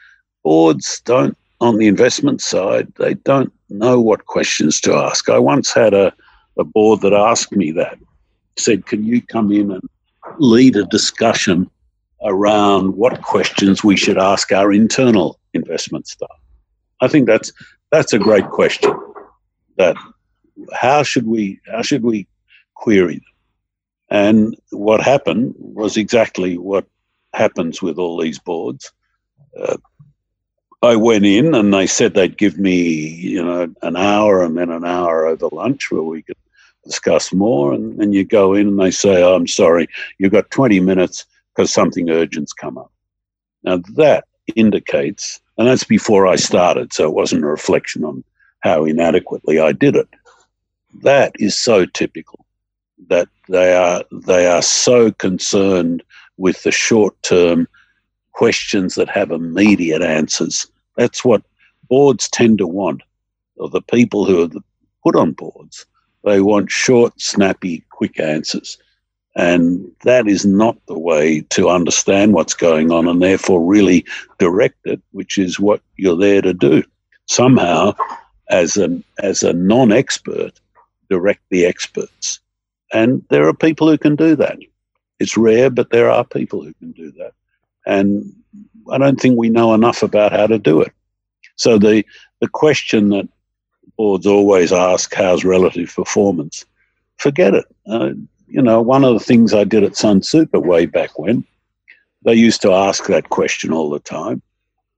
[0.42, 5.28] Boards don't, on the investment side, they don't know what questions to ask.
[5.28, 6.12] I once had a,
[6.58, 7.98] a board that asked me that,
[8.58, 9.82] said, Can you come in and
[10.38, 11.70] lead a discussion
[12.22, 16.28] around what questions we should ask our internal investment staff?
[17.00, 17.52] I think that's
[17.90, 18.94] that's a great question
[19.78, 19.96] that
[20.72, 22.26] how should we how should we
[22.74, 23.24] query them?
[24.10, 26.86] And what happened was exactly what
[27.32, 28.92] happens with all these boards.
[29.58, 29.76] Uh,
[30.82, 32.74] I went in and they said they'd give me,
[33.08, 36.36] you know, an hour and then an hour over lunch where we could
[36.84, 37.74] discuss more.
[37.74, 39.88] And then you go in and they say, oh, I'm sorry,
[40.18, 42.90] you've got 20 minutes because something urgent's come up.
[43.62, 44.24] Now that
[44.56, 48.24] indicates, and that's before I started, so it wasn't a reflection on
[48.60, 50.08] how inadequately I did it
[51.02, 52.44] that is so typical
[53.08, 56.02] that they are they are so concerned
[56.36, 57.68] with the short term
[58.40, 60.66] questions that have immediate answers.
[60.96, 61.42] That's what
[61.90, 63.02] boards tend to want,
[63.56, 64.62] or the people who are
[65.04, 65.84] put on boards.
[66.24, 68.78] They want short, snappy, quick answers.
[69.36, 74.06] And that is not the way to understand what's going on and therefore really
[74.38, 76.82] direct it, which is what you're there to do.
[77.26, 77.92] Somehow,
[78.48, 80.58] as an as a non-expert,
[81.10, 82.40] direct the experts.
[82.90, 84.56] And there are people who can do that.
[85.18, 87.34] It's rare, but there are people who can do that.
[87.86, 88.32] And
[88.90, 90.92] I don't think we know enough about how to do it.
[91.56, 92.04] So the,
[92.40, 93.28] the question that
[93.96, 96.64] boards always ask, how's relative performance?
[97.18, 97.66] Forget it.
[97.86, 98.10] Uh,
[98.46, 101.44] you know, one of the things I did at Sunsuper way back when,
[102.24, 104.42] they used to ask that question all the time.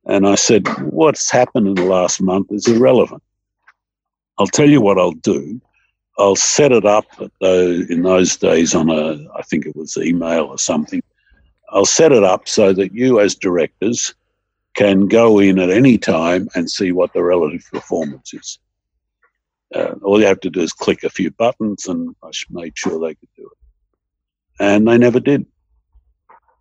[0.07, 3.23] And I said, what's happened in the last month is irrelevant.
[4.39, 5.61] I'll tell you what I'll do.
[6.19, 7.07] I'll set it up
[7.41, 11.03] though in those days on a I think it was email or something.
[11.73, 14.15] I'll set it up so that you as directors
[14.75, 18.59] can go in at any time and see what the relative performance is.
[19.75, 23.01] Uh, all you have to do is click a few buttons, and I made sure
[23.01, 23.59] they could do it.
[24.61, 25.47] And they never did.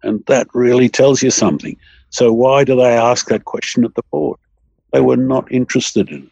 [0.03, 1.77] And that really tells you something.
[2.09, 4.39] So, why do they ask that question at the board?
[4.93, 6.31] They were not interested in it.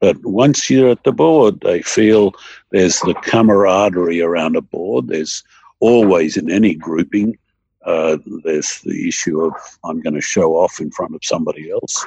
[0.00, 2.34] But once you're at the board, they feel
[2.70, 5.08] there's the camaraderie around a board.
[5.08, 5.44] There's
[5.80, 7.38] always in any grouping,
[7.84, 9.52] uh, there's the issue of
[9.84, 12.06] I'm going to show off in front of somebody else.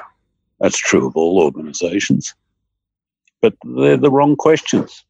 [0.60, 2.34] That's true of all organizations.
[3.42, 5.04] But they're the wrong questions.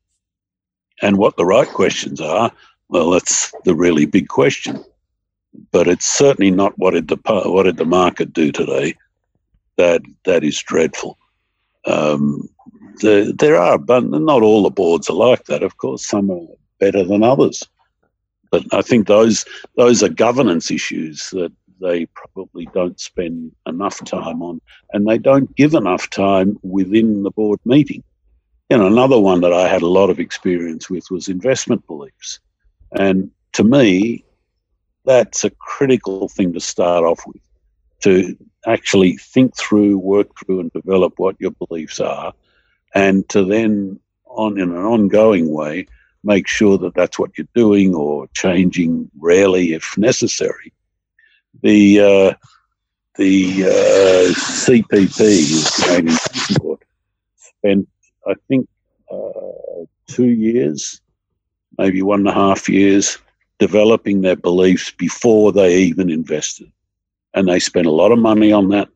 [1.01, 2.51] And what the right questions are,
[2.89, 4.83] well, that's the really big question.
[5.71, 8.95] but it's certainly not what did the what did the market do today.
[9.77, 11.17] That that is dreadful.
[11.85, 12.49] Um,
[13.01, 15.63] the, there are, but not all the boards are like that.
[15.63, 16.47] Of course, some are
[16.79, 17.63] better than others.
[18.55, 19.43] But I think those
[19.75, 24.61] those are governance issues that they probably don't spend enough time on,
[24.93, 28.01] and they don't give enough time within the board meeting.
[28.69, 32.39] Know, another one that I had a lot of experience with was investment beliefs,
[32.97, 34.23] and to me,
[35.03, 37.41] that's a critical thing to start off with.
[38.03, 42.33] To actually think through, work through, and develop what your beliefs are,
[42.93, 45.87] and to then, on in an ongoing way,
[46.25, 50.73] make sure that that's what you're doing or changing rarely if necessary.
[51.61, 52.33] The uh,
[53.15, 56.17] the uh, CPP, the Canadian
[56.59, 56.79] Board,
[57.37, 57.87] spent
[58.27, 58.67] I think
[59.09, 60.99] uh, two years,
[61.77, 63.17] maybe one and a half years,
[63.59, 66.69] developing their beliefs before they even invested,
[67.33, 68.89] and they spent a lot of money on that,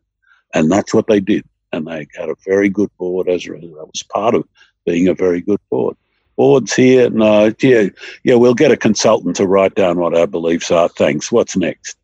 [0.54, 3.76] and that's what they did, and they had a very good board as a result.
[3.76, 4.44] That was part of
[4.86, 5.96] being a very good board
[6.40, 7.10] boards here.
[7.10, 7.90] No, yeah,
[8.24, 10.88] yeah, we'll get a consultant to write down what our beliefs are.
[10.88, 11.34] Thanks.
[11.34, 11.98] What's next?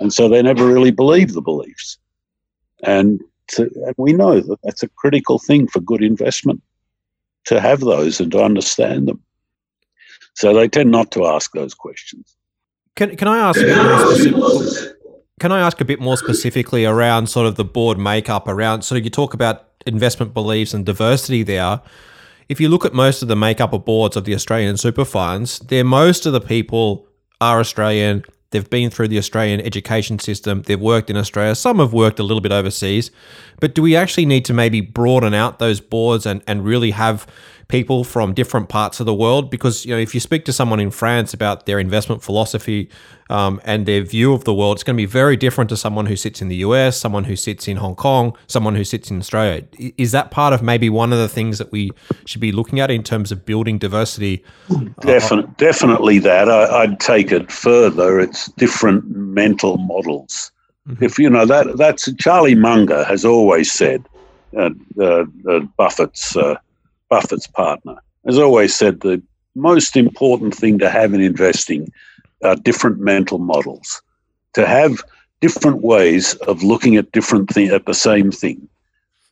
[0.00, 1.98] And so they never really believe the beliefs.
[2.82, 6.62] And, to, and we know that that's a critical thing for good investment
[7.44, 9.22] to have those and to understand them.
[10.32, 12.36] So they tend not to ask those questions.
[12.96, 13.60] Can, can I ask?
[15.40, 18.80] Can I ask a bit more specifically around sort of the board makeup around?
[18.80, 21.82] So you talk about investment beliefs and diversity there
[22.48, 25.58] if you look at most of the makeup of boards of the Australian super funds,
[25.60, 27.06] they're most of the people
[27.40, 28.24] are Australian.
[28.50, 30.62] They've been through the Australian education system.
[30.62, 31.54] They've worked in Australia.
[31.54, 33.10] Some have worked a little bit overseas.
[33.60, 37.26] But do we actually need to maybe broaden out those boards and, and really have
[37.68, 40.80] people from different parts of the world because you know if you speak to someone
[40.80, 42.88] in France about their investment philosophy
[43.30, 46.06] um, and their view of the world, it's going to be very different to someone
[46.06, 49.18] who sits in the US, someone who sits in Hong Kong, someone who sits in
[49.18, 49.64] Australia.
[49.98, 51.90] Is that part of maybe one of the things that we
[52.24, 54.42] should be looking at in terms of building diversity?
[55.00, 56.48] Definitely, definitely that.
[56.48, 58.18] I, would take it further.
[58.18, 60.50] It's different mental models.
[60.88, 61.04] Mm-hmm.
[61.04, 64.06] If you know that, that's Charlie Munger has always said.
[64.56, 66.56] Uh, uh, uh, Buffett's uh,
[67.08, 69.22] Buffett's partner, has always said the
[69.54, 71.92] most important thing to have in investing
[72.44, 74.02] are different mental models,
[74.54, 75.02] to have
[75.40, 78.68] different ways of looking at different thing at the same thing.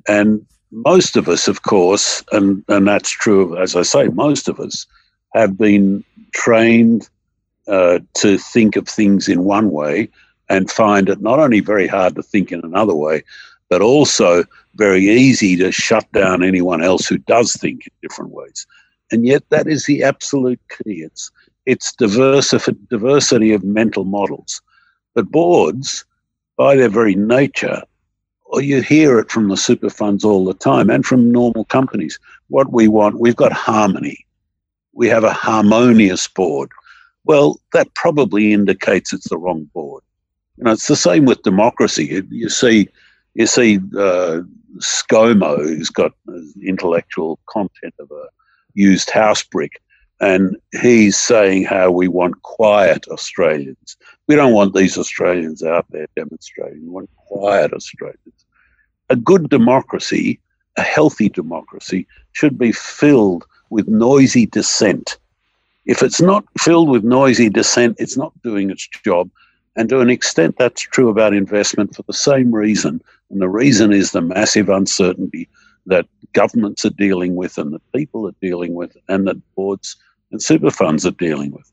[0.09, 4.61] And most of us, of course, and, and that's true, as I say, most of
[4.61, 4.87] us
[5.35, 7.09] have been trained
[7.69, 10.09] uh, to think of things in one way
[10.49, 13.23] and find it not only very hard to think in another way,
[13.69, 18.67] but also very easy to shut down anyone else who does think in different ways.
[19.11, 21.03] And yet, that is the absolute key.
[21.03, 21.31] It's
[21.65, 24.63] it's diversity, diversity of mental models.
[25.15, 26.05] But boards,
[26.57, 27.83] by their very nature,
[28.45, 32.19] or you hear it from the super funds all the time and from normal companies.
[32.49, 34.25] What we want, we've got harmony.
[34.93, 36.71] We have a harmonious board.
[37.25, 40.05] Well, that probably indicates it's the wrong board.
[40.57, 42.07] You know, it's the same with democracy.
[42.07, 42.89] You, you see
[43.37, 44.41] you see uh,
[44.79, 46.13] ScoMo, who's got
[46.63, 48.29] intellectual content of a
[48.75, 49.83] used house brick,
[50.21, 53.97] and he's saying how we want quiet Australians.
[54.27, 56.83] We don't want these Australians out there demonstrating.
[56.83, 58.47] We want quiet Australians.
[59.11, 60.41] A good democracy,
[60.79, 65.19] a healthy democracy, should be filled with noisy dissent.
[65.85, 69.31] If it's not filled with noisy dissent, it's not doing its job.
[69.77, 73.03] And to an extent, that's true about investment for the same reason.
[73.31, 75.49] And the reason is the massive uncertainty
[75.87, 79.97] that governments are dealing with and that people are dealing with and that boards
[80.31, 81.71] and super funds are dealing with.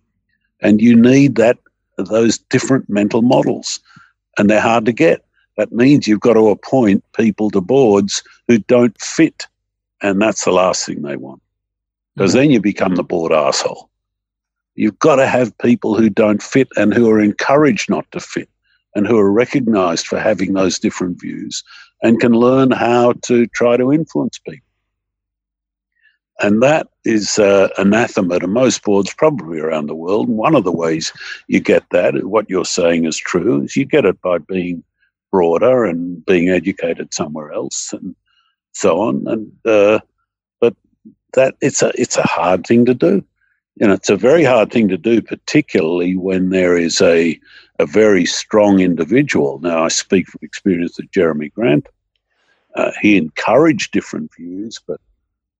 [0.62, 1.58] And you need that
[1.98, 3.80] those different mental models.
[4.38, 5.24] And they're hard to get.
[5.58, 9.46] That means you've got to appoint people to boards who don't fit.
[10.02, 11.42] And that's the last thing they want.
[12.16, 12.40] Because mm-hmm.
[12.40, 13.90] then you become the board asshole.
[14.76, 18.50] You've got to have people who don't fit and who are encouraged not to fit
[18.96, 21.64] and who are recognized for having those different views
[22.02, 24.68] and can learn how to try to influence people.
[26.40, 30.28] And that is uh, anathema to most boards, probably around the world.
[30.28, 31.14] And one of the ways
[31.48, 34.84] you get that, what you're saying is true, is you get it by being
[35.32, 38.16] broader and being educated somewhere else and
[38.74, 39.24] so on.
[39.28, 40.00] And uh,
[40.60, 40.76] but
[41.34, 43.24] that it's a it's a hard thing to do
[43.76, 47.40] you know, it's a very hard thing to do, particularly when there is a
[47.80, 49.60] a very strong individual.
[49.60, 51.92] Now, I speak from experience of Jeremy Grantham.
[52.76, 55.02] Uh, he encouraged different views, but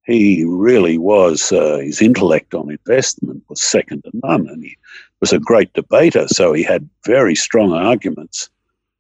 [0.04, 4.78] he really was uh, his intellect on investment was second to none, and he
[5.20, 8.50] was a great debater, so he had very strong arguments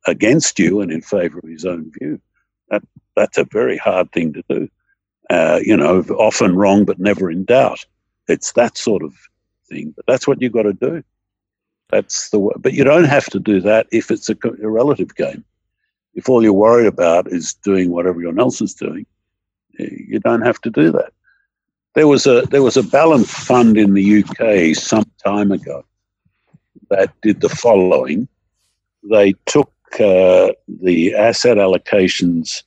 [0.07, 2.19] against you and in favour of his own view.
[2.69, 2.83] That
[3.15, 4.69] that's a very hard thing to do.
[5.29, 7.85] Uh, you know, often wrong but never in doubt.
[8.27, 9.13] It's that sort of
[9.69, 9.93] thing.
[9.95, 11.03] But that's what you've got to do.
[11.89, 12.53] That's the way.
[12.57, 15.43] But you don't have to do that if it's a, a relative game.
[16.15, 19.05] If all you're worried about is doing what everyone else is doing,
[19.77, 21.11] you don't have to do that.
[21.95, 25.85] There was a there was a balanced fund in the UK some time ago
[26.89, 28.27] that did the following.
[29.09, 32.63] They took uh, the asset allocations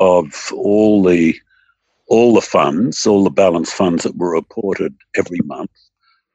[0.00, 1.36] of all the
[2.14, 5.72] all the funds, all the balance funds that were reported every month.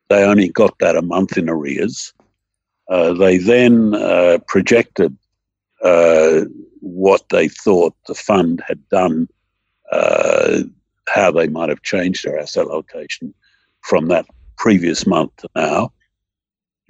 [0.09, 2.13] They only got that a month in arrears.
[2.89, 5.15] Uh, they then uh, projected
[5.82, 6.41] uh,
[6.82, 9.30] what they thought the fund had done,
[9.93, 10.63] uh,
[11.07, 13.34] how they might have changed their asset allocation
[13.82, 14.25] from that
[14.57, 15.93] previous month to now,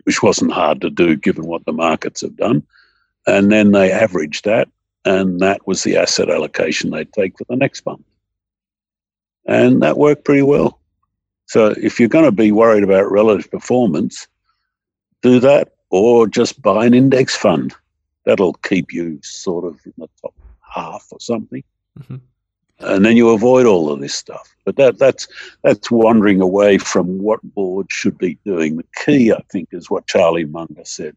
[0.05, 2.65] which wasn't hard to do given what the markets have done.
[3.27, 4.67] And then they averaged that,
[5.05, 8.01] and that was the asset allocation they'd take for the next month.
[9.45, 10.79] And that worked pretty well.
[11.45, 14.27] So if you're going to be worried about relative performance,
[15.21, 17.73] do that or just buy an index fund.
[18.25, 21.63] That'll keep you sort of in the top half or something.
[21.99, 22.17] Mm-hmm.
[22.81, 24.55] And then you avoid all of this stuff.
[24.63, 25.27] But that, that's
[25.63, 28.77] that's wandering away from what boards should be doing.
[28.77, 31.15] The key, I think, is what Charlie Munger said.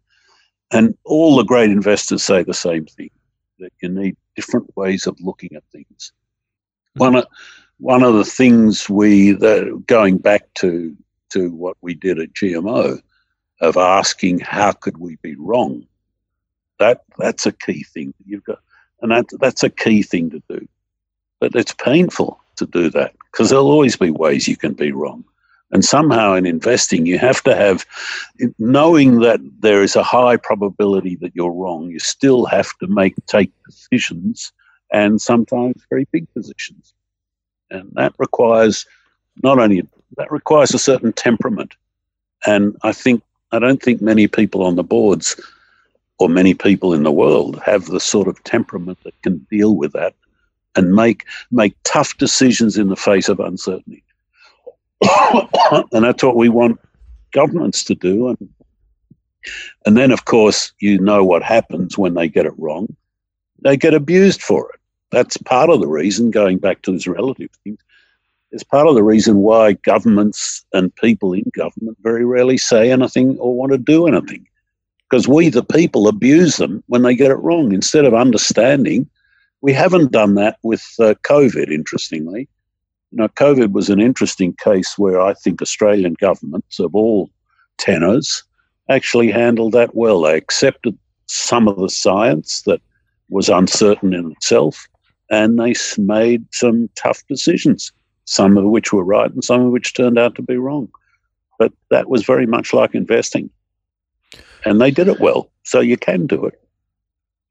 [0.72, 3.10] And all the great investors say the same thing
[3.58, 6.12] that you need different ways of looking at things.
[6.98, 7.16] Mm-hmm.
[7.16, 7.24] One,
[7.78, 9.34] one of the things we,
[9.86, 10.96] going back to,
[11.30, 13.00] to what we did at GMO,
[13.62, 15.86] of asking how could we be wrong.
[16.78, 18.58] That that's a key thing you've got,
[19.00, 20.68] and that that's a key thing to do.
[21.38, 25.24] But it's painful to do that because there'll always be ways you can be wrong.
[25.70, 27.86] And somehow in investing, you have to have,
[28.58, 33.14] knowing that there is a high probability that you're wrong, you still have to make
[33.26, 34.52] take decisions
[34.92, 36.92] and sometimes very big positions.
[37.72, 38.86] And that requires
[39.42, 39.82] not only,
[40.16, 41.74] that requires a certain temperament.
[42.46, 45.40] And I think I don't think many people on the boards
[46.18, 49.92] or many people in the world have the sort of temperament that can deal with
[49.92, 50.14] that
[50.74, 54.02] and make make tough decisions in the face of uncertainty.
[55.92, 56.80] and that's what we want
[57.32, 58.28] governments to do.
[58.28, 58.48] And
[59.84, 62.94] and then of course you know what happens when they get it wrong.
[63.60, 64.80] They get abused for it.
[65.12, 67.78] That's part of the reason, going back to this relative thing,
[68.50, 73.38] it's part of the reason why governments and people in government very rarely say anything
[73.38, 74.46] or want to do anything.
[75.08, 77.72] Because we, the people, abuse them when they get it wrong.
[77.72, 79.08] Instead of understanding,
[79.60, 82.48] we haven't done that with uh, COVID, interestingly.
[83.10, 87.28] You know, COVID was an interesting case where I think Australian governments of all
[87.76, 88.44] tenors
[88.88, 90.22] actually handled that well.
[90.22, 92.80] They accepted some of the science that
[93.28, 94.88] was uncertain in itself
[95.32, 97.90] and they made some tough decisions
[98.24, 100.88] some of which were right and some of which turned out to be wrong.
[101.58, 103.50] But that was very much like investing.
[104.64, 105.50] And they did it well.
[105.64, 106.58] So you can do it.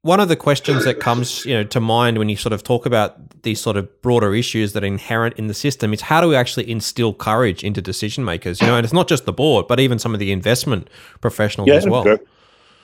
[0.02, 2.86] One of the questions that comes, you know, to mind when you sort of talk
[2.86, 6.28] about these sort of broader issues that are inherent in the system is how do
[6.28, 8.60] we actually instill courage into decision makers?
[8.60, 11.68] You know, and it's not just the board, but even some of the investment professionals
[11.68, 12.02] yeah, as well.
[12.02, 12.18] Very,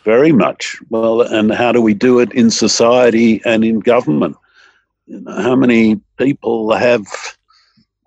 [0.05, 0.77] very much.
[0.91, 4.37] Well, and how do we do it in society and in government?
[5.27, 7.07] How many people have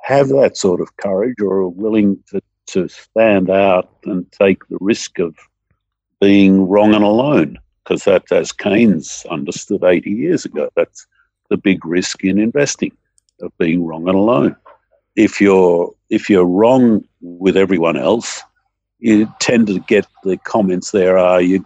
[0.03, 4.77] have that sort of courage or are willing to, to stand out and take the
[4.81, 5.35] risk of
[6.19, 7.59] being wrong and alone.
[7.83, 11.07] Because that, as Keynes understood 80 years ago, that's
[11.49, 12.95] the big risk in investing
[13.41, 14.55] of being wrong and alone.
[15.15, 18.41] If you're if you're wrong with everyone else,
[18.99, 21.65] you tend to get the comments there are you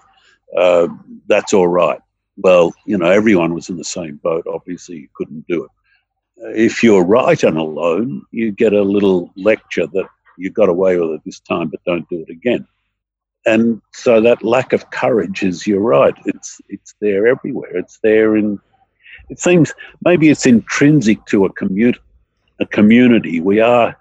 [0.58, 0.88] uh,
[1.28, 2.00] that's all right.
[2.38, 4.46] Well, you know, everyone was in the same boat.
[4.48, 5.72] Obviously, you couldn't do it
[6.38, 10.08] if you're right and alone, you get a little lecture that
[10.38, 12.68] you got away with it this time, but don't do it again.
[13.46, 17.78] And so that lack of courage is, you're right, it's it's there everywhere.
[17.78, 18.60] It's there in.
[19.30, 19.74] It seems
[20.04, 22.00] maybe it's intrinsic to a commute,
[22.60, 23.40] a community.
[23.40, 23.96] We are,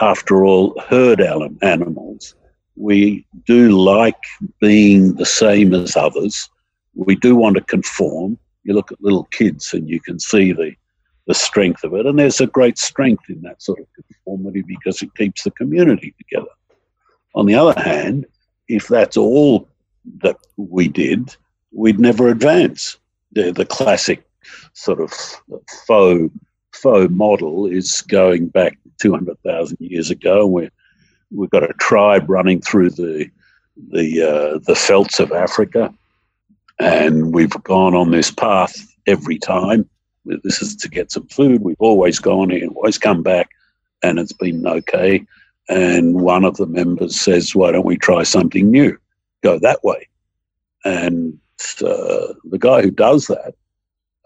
[0.00, 2.34] after all, herd animals.
[2.76, 4.22] We do like
[4.60, 6.48] being the same as others.
[6.94, 8.38] We do want to conform.
[8.64, 10.74] You look at little kids and you can see the
[11.26, 12.06] the strength of it.
[12.06, 16.12] And there's a great strength in that sort of conformity because it keeps the community
[16.18, 16.50] together.
[17.36, 18.26] On the other hand,
[18.66, 19.68] if that's all
[20.22, 21.36] that we did,
[21.72, 22.98] we'd never advance.
[23.32, 24.24] The, the classic
[24.72, 25.12] sort of
[25.86, 26.34] faux
[26.72, 30.46] faux model is going back 200,000 years ago.
[30.46, 30.70] We're,
[31.30, 33.30] we've got a tribe running through the
[33.92, 35.94] the uh, the veldts of Africa,
[36.80, 38.74] and we've gone on this path
[39.06, 39.88] every time.
[40.24, 41.62] This is to get some food.
[41.62, 43.50] We've always gone in, always come back,
[44.02, 45.24] and it's been okay.
[45.68, 48.98] And one of the members says, "Why don't we try something new?
[49.42, 50.08] Go that way."
[50.84, 51.38] And
[51.82, 53.54] uh, the guy who does that,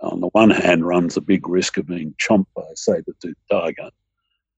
[0.01, 3.91] on the one hand, runs a big risk of being chomped by a saber-toothed tiger.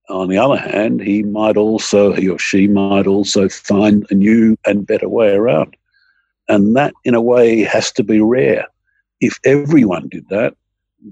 [0.08, 4.56] On the other hand, he might also, he or she might also find a new
[4.66, 5.76] and better way around.
[6.48, 8.66] And that, in a way, has to be rare.
[9.20, 10.54] If everyone did that,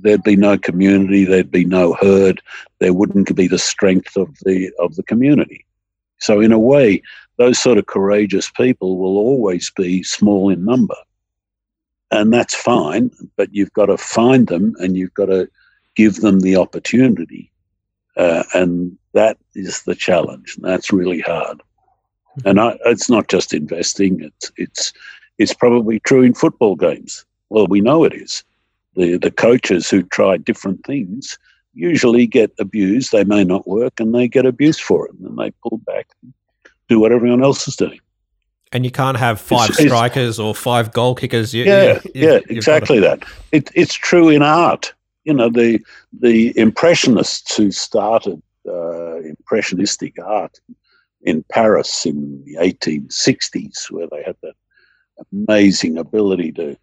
[0.02, 2.42] there'd be no community, there'd be no herd,
[2.78, 5.64] there wouldn't be the strength of the of the community.
[6.18, 7.02] So in a way,
[7.36, 10.96] those sort of courageous people will always be small in number.
[12.10, 15.48] And that's fine, but you've got to find them and you've got to
[15.96, 17.50] give them the opportunity.
[18.16, 20.56] Uh, and that is the challenge.
[20.60, 21.58] That's really hard.
[21.58, 22.48] Mm-hmm.
[22.48, 24.92] And I, it's not just investing, it's, it's,
[25.38, 27.24] it's probably true in football games.
[27.50, 28.44] Well, we know it is.
[28.96, 31.38] The, the coaches who try different things
[31.74, 33.12] usually get abused.
[33.12, 36.32] They may not work and they get abused for it and they pull back and
[36.88, 38.00] do what everyone else is doing.
[38.72, 41.54] And you can't have five it's, strikers it's, or five goal kickers.
[41.54, 43.02] You, yeah, you, yeah, exactly to...
[43.02, 43.24] that.
[43.52, 44.92] It, it's true in art.
[45.24, 45.80] You know, the
[46.20, 50.58] the impressionists who started uh, impressionistic art
[51.22, 54.54] in Paris in the 1860s, where they had that
[55.32, 56.76] amazing ability to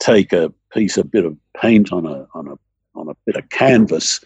[0.00, 2.58] take a piece, a bit of paint on a on a
[2.94, 4.20] on a bit of canvas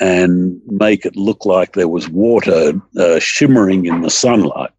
[0.00, 4.70] and make it look like there was water uh, shimmering in the sunlight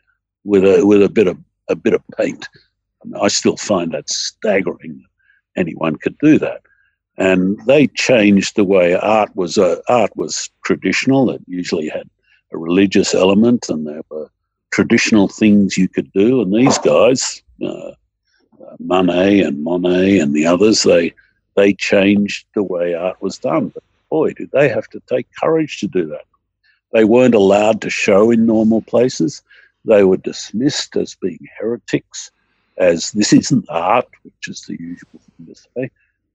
[0.43, 1.37] with a with a bit of
[1.69, 2.47] a bit of paint.
[3.19, 5.03] I, still find that staggering.
[5.55, 6.61] Anyone could do that,
[7.17, 9.57] and they changed the way art was.
[9.57, 11.29] Uh, art was traditional.
[11.29, 12.09] It usually had
[12.51, 14.29] a religious element, and there were
[14.71, 16.41] traditional things you could do.
[16.41, 17.91] And these guys, uh,
[18.79, 21.13] Manet and Monet and the others, they
[21.55, 23.69] they changed the way art was done.
[23.69, 26.25] But boy, did they have to take courage to do that.
[26.93, 29.41] They weren't allowed to show in normal places.
[29.85, 32.31] They were dismissed as being heretics,
[32.77, 35.91] as this isn't art, which is the usual thing to say.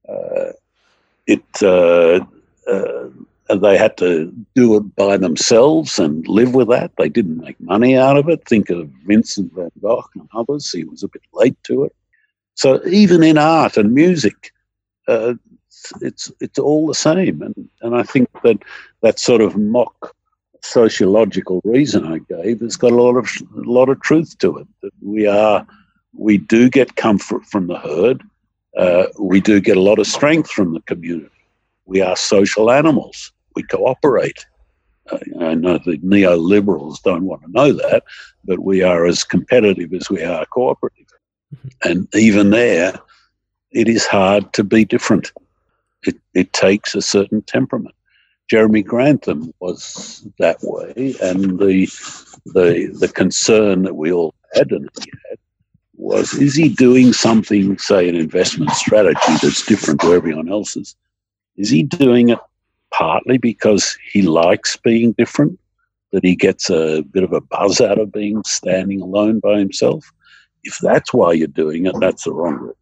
[0.09, 0.51] Uh,
[1.27, 2.25] it uh,
[2.67, 6.91] uh, they had to do it by themselves and live with that.
[6.97, 8.45] They didn't make money out of it.
[8.45, 10.71] Think of Vincent van Gogh and others.
[10.71, 11.95] He was a bit late to it.
[12.57, 14.51] So even in art and music,
[15.07, 15.35] uh,
[16.01, 17.41] it's it's all the same.
[17.41, 18.57] And and I think that
[19.03, 20.15] that sort of mock
[20.63, 24.67] sociological reason I gave has got a lot of a lot of truth to it.
[24.81, 25.67] That we are
[26.13, 28.23] we do get comfort from the herd.
[28.75, 31.29] Uh, we do get a lot of strength from the community.
[31.85, 33.31] We are social animals.
[33.55, 34.45] We cooperate.
[35.11, 38.03] Uh, I know the neoliberals don't want to know that,
[38.45, 41.07] but we are as competitive as we are cooperative.
[41.83, 42.99] And even there,
[43.71, 45.31] it is hard to be different.
[46.03, 47.95] It, it takes a certain temperament.
[48.49, 51.89] Jeremy Grantham was that way, and the
[52.45, 55.37] the the concern that we all had and he had
[55.95, 60.95] was: is he doing something, say, an investment strategy that's different to everyone else's?
[61.57, 62.39] Is he doing it
[62.93, 65.59] partly because he likes being different,
[66.11, 70.13] that he gets a bit of a buzz out of being standing alone by himself?
[70.63, 72.77] If that's why you're doing it, that's the wrong route.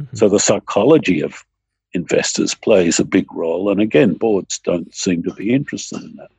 [0.00, 0.16] Mm-hmm.
[0.16, 1.44] So the psychology of
[1.92, 3.70] investors plays a big role.
[3.70, 6.30] And again, boards don't seem to be interested in that.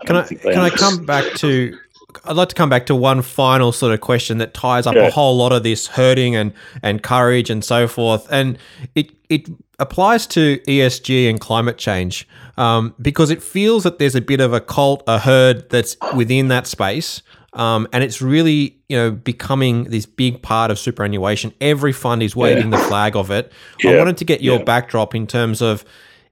[0.00, 1.76] I can I can I come back to?
[2.24, 5.08] I'd like to come back to one final sort of question that ties up yeah.
[5.08, 8.58] a whole lot of this hurting and and courage and so forth, and
[8.94, 12.26] it it applies to ESG and climate change
[12.56, 16.48] um, because it feels that there's a bit of a cult, a herd that's within
[16.48, 17.22] that space.
[17.54, 21.52] Um, and it's really, you know, becoming this big part of superannuation.
[21.60, 22.78] Every fund is waving yeah.
[22.78, 23.52] the flag of it.
[23.82, 23.92] Yeah.
[23.92, 24.64] I wanted to get your yeah.
[24.64, 25.84] backdrop in terms of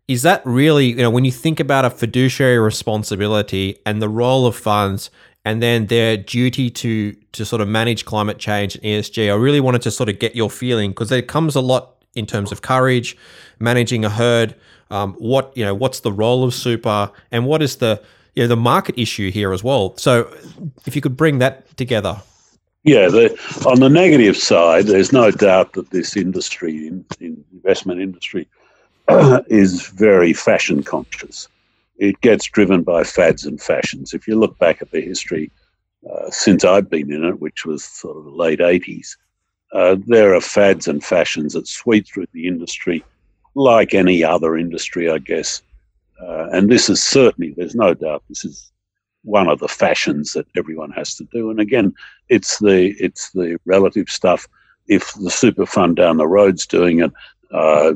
[0.09, 4.47] is that really, you know, when you think about a fiduciary responsibility and the role
[4.47, 5.11] of funds
[5.45, 9.61] and then their duty to to sort of manage climate change and ESG, I really
[9.61, 12.62] wanted to sort of get your feeling because there comes a lot in terms of
[12.62, 13.17] courage,
[13.59, 14.55] managing a herd.
[14.91, 18.01] Um, what you know, what's the role of super, and what is the
[18.37, 19.97] you know, the market issue here as well.
[19.97, 20.32] So
[20.87, 22.20] if you could bring that together.
[22.84, 23.30] Yeah, the,
[23.66, 28.47] on the negative side, there's no doubt that this industry, in, in investment industry,
[29.49, 31.49] is very fashion conscious.
[31.97, 34.12] It gets driven by fads and fashions.
[34.12, 35.51] If you look back at the history
[36.09, 39.16] uh, since I've been in it, which was sort of the late 80s,
[39.72, 43.03] uh, there are fads and fashions that sweep through the industry
[43.57, 45.62] like any other industry, I guess.
[46.23, 48.73] Uh, and this is certainly, there's no doubt, this is
[49.27, 51.51] one of the fashions that everyone has to do.
[51.51, 51.93] And again,
[52.29, 54.47] it's the it's the relative stuff.
[54.87, 57.12] If the super fund down the road's doing it,
[57.53, 57.93] uh,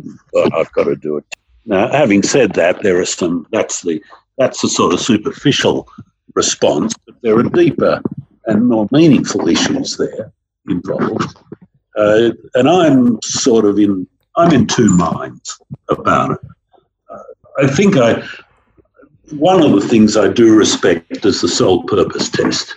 [0.53, 1.25] I've got to do it.
[1.65, 3.47] Now, having said that, there are some.
[3.53, 4.03] That's the
[4.39, 5.89] that's the sort of superficial
[6.35, 8.03] response, but there are deeper
[8.47, 10.33] and more meaningful issues there
[10.69, 11.39] involved.
[11.97, 14.07] Uh, and I'm sort of in
[14.37, 16.50] I'm in two minds about it.
[17.63, 18.23] I think I
[19.33, 22.77] one of the things I do respect is the sole purpose test.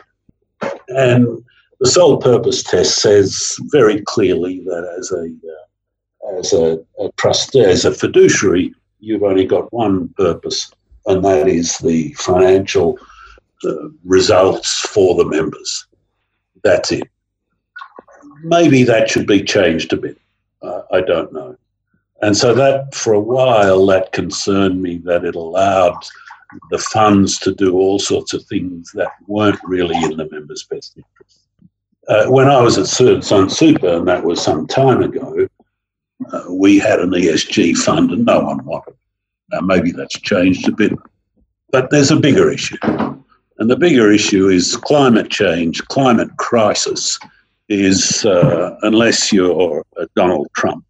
[0.89, 1.43] And
[1.79, 7.86] the sole purpose test says very clearly that as a uh, as a, a as
[7.86, 10.71] a fiduciary, you've only got one purpose,
[11.05, 12.97] and that is the financial
[13.65, 15.86] uh, results for the members.
[16.63, 17.09] That's it.
[18.43, 20.17] Maybe that should be changed a bit.
[20.61, 21.57] Uh, I don't know.
[22.24, 25.97] And so that, for a while, that concerned me that it allowed
[26.69, 30.95] the funds to do all sorts of things that weren't really in the members' best
[30.95, 31.41] interest.
[32.07, 35.49] Uh, when I was at Sunsuper, and that was some time ago,
[36.32, 38.97] uh, we had an ESG fund and no one wanted it.
[39.51, 40.93] Now, maybe that's changed a bit,
[41.71, 42.78] but there's a bigger issue.
[43.57, 47.19] And the bigger issue is climate change, climate crisis
[47.67, 50.86] is, uh, unless you're a Donald Trump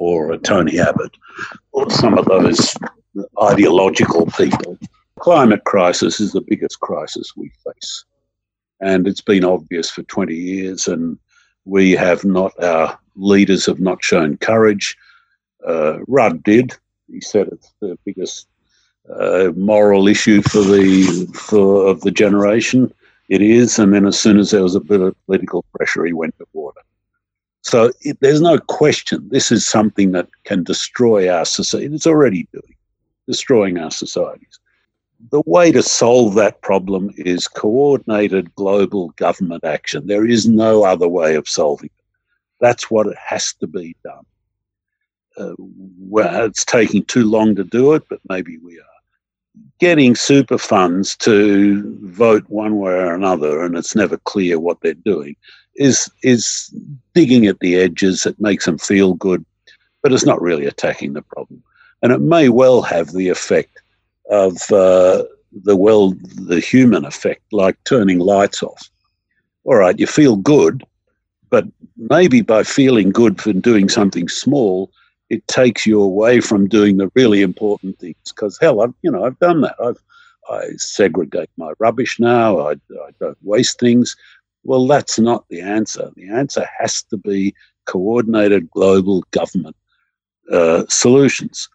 [0.00, 1.14] or a Tony Abbott
[1.72, 2.74] or some of those
[3.42, 4.78] ideological people.
[5.20, 8.04] Climate crisis is the biggest crisis we face.
[8.80, 11.18] And it's been obvious for 20 years, and
[11.66, 14.96] we have not, our leaders have not shown courage.
[15.66, 16.72] Uh, Rudd did.
[17.10, 18.48] He said it's the biggest
[19.14, 22.90] uh, moral issue for the for of the generation.
[23.28, 26.14] It is, and then as soon as there was a bit of political pressure, he
[26.14, 26.80] went to water.
[27.62, 31.94] So it, there's no question this is something that can destroy our society.
[31.94, 32.76] It's already doing
[33.30, 34.58] destroying our societies.
[35.30, 40.06] The way to solve that problem is coordinated global government action.
[40.06, 42.04] There is no other way of solving it.
[42.58, 44.24] That's what it has to be done.
[45.36, 48.84] Uh, well, it's taking too long to do it, but maybe we are.
[49.78, 54.94] Getting super funds to vote one way or another, and it's never clear what they're
[54.94, 55.36] doing,
[55.80, 56.72] is is
[57.14, 58.24] digging at the edges.
[58.26, 59.44] It makes them feel good,
[60.02, 61.62] but it's not really attacking the problem
[62.02, 63.82] and it may well have the effect
[64.30, 65.24] of uh,
[65.64, 68.88] the well, the human effect, like turning lights off.
[69.64, 70.84] All right, you feel good,
[71.50, 71.64] but
[71.96, 74.90] maybe by feeling good for doing something small,
[75.28, 78.16] it takes you away from doing the really important things.
[78.28, 79.76] Because hell, I've you know I've done that.
[79.82, 80.00] I've
[80.48, 82.58] I segregate my rubbish now.
[82.58, 84.16] I, I don't waste things.
[84.64, 86.10] Well, that's not the answer.
[86.16, 87.54] The answer has to be
[87.86, 89.76] coordinated global government
[90.50, 91.68] uh, solutions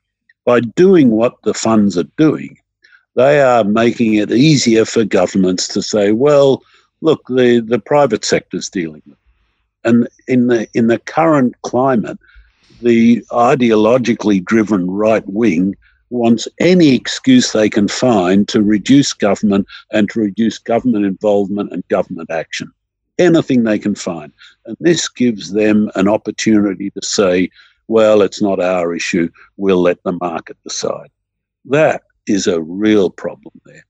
[0.46, 2.58] by doing what the funds are doing,
[3.16, 6.62] they are making it easier for governments to say, well,
[7.02, 9.20] look, the, the private sector's dealing with it.
[9.84, 12.20] And in the, in the current climate,
[12.82, 15.76] the ideologically driven right wing
[16.16, 21.88] wants any excuse they can find to reduce government and to reduce government involvement and
[21.90, 22.72] government action.
[23.18, 24.32] Anything they can find.
[24.66, 27.50] And this gives them an opportunity to say,
[27.88, 31.10] well, it's not our issue, we'll let the market decide.
[31.66, 33.86] That is a real problem there.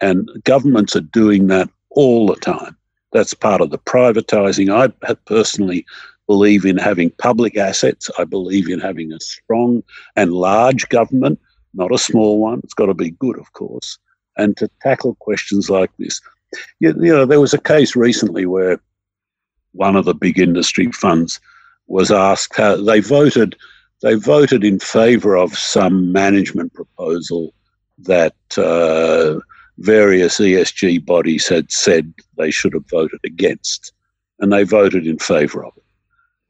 [0.00, 2.76] And governments are doing that all the time.
[3.12, 4.72] That's part of the privatizing.
[4.72, 5.86] I personally
[6.26, 8.10] believe in having public assets.
[8.18, 9.82] I believe in having a strong
[10.16, 11.38] and large government,
[11.74, 12.60] not a small one.
[12.64, 13.98] It's got to be good, of course.
[14.36, 16.20] And to tackle questions like this.
[16.80, 18.80] You, you know, there was a case recently where
[19.72, 21.40] one of the big industry funds
[21.86, 23.56] was asked how they voted.
[24.02, 27.52] They voted in favour of some management proposal
[27.98, 29.40] that uh,
[29.78, 33.92] various ESG bodies had said they should have voted against,
[34.40, 35.82] and they voted in favour of it.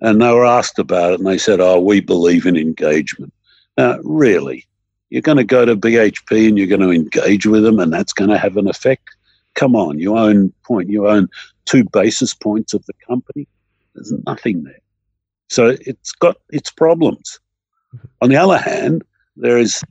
[0.01, 3.33] And they were asked about it, and they said, "Oh, we believe in engagement."
[3.77, 4.67] Now, really,
[5.15, 8.13] you're going to go to BHP and you're going to engage with them, and that's
[8.13, 9.11] going to have an effect.
[9.55, 11.29] Come on, you own point, you own
[11.67, 13.47] two basis points of the company.
[13.95, 14.81] There's nothing there.
[15.49, 17.39] So it's got its problems.
[18.23, 19.05] On the other hand,
[19.37, 19.85] there is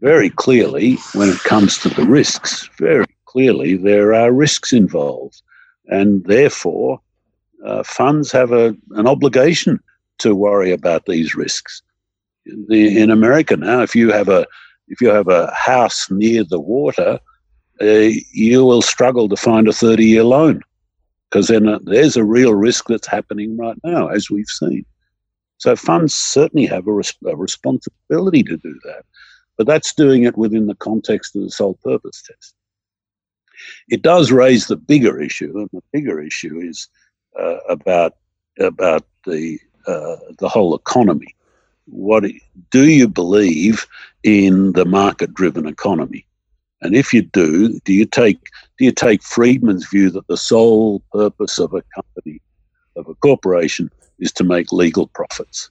[0.00, 5.42] very clearly, when it comes to the risks, very clearly there are risks involved.
[5.88, 6.98] And therefore,
[7.62, 9.80] uh, funds have a, an obligation
[10.20, 11.82] to worry about these risks.
[12.46, 14.46] The, in America now, if you have a
[14.92, 17.18] if you have a house near the water,
[17.80, 20.62] uh, you will struggle to find a 30 year loan
[21.30, 24.84] because then uh, there's a real risk that's happening right now, as we've seen.
[25.58, 29.04] So funds certainly have a, res- a responsibility to do that,
[29.56, 32.54] but that's doing it within the context of the sole purpose test.
[33.88, 36.88] It does raise the bigger issue, and the bigger issue is
[37.38, 38.14] uh, about
[38.60, 41.34] about the uh, the whole economy.
[41.86, 42.24] What
[42.70, 43.86] do you believe
[44.22, 46.26] in the market-driven economy?
[46.82, 48.38] And if you do, do you take
[48.78, 52.40] do you take Friedman's view that the sole purpose of a company,
[52.96, 55.70] of a corporation, is to make legal profits?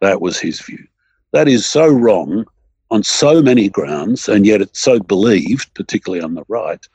[0.00, 0.86] That was his view.
[1.32, 2.46] That is so wrong
[2.90, 6.86] on so many grounds, and yet it's so believed, particularly on the right.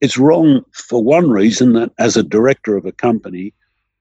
[0.00, 3.52] It's wrong for one reason that as a director of a company,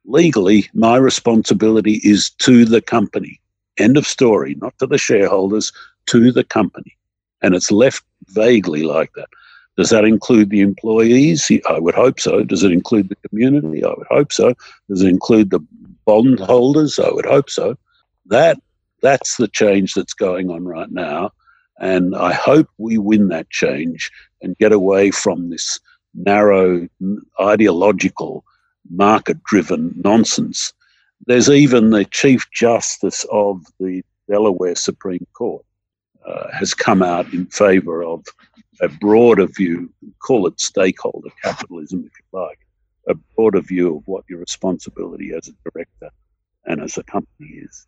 [0.06, 3.40] legally, my responsibility is to the company.
[3.78, 5.72] End of story, not to the shareholders,
[6.10, 6.97] to the company.
[7.41, 9.30] And it's left vaguely like that.
[9.78, 11.49] Does that include the employees?
[11.70, 12.43] I would hope so.
[12.43, 13.84] Does it include the community?
[13.84, 14.53] I would hope so.
[14.89, 15.62] Does it include the
[16.05, 16.99] bondholders?
[16.99, 17.78] I would hope so.
[18.26, 18.60] That
[19.01, 21.32] that's the change that's going on right now.
[21.80, 25.80] And I hope we win that change and get away from this
[26.14, 26.89] narrow,
[27.39, 28.43] ideological,
[28.89, 30.74] market driven nonsense.
[31.26, 35.64] There's even the Chief Justice of the Delaware Supreme Court
[36.26, 38.26] uh, has come out in favour of
[38.82, 42.60] a broader view, call it stakeholder capitalism if you like,
[43.08, 46.10] a broader view of what your responsibility as a director
[46.66, 47.88] and as a company is.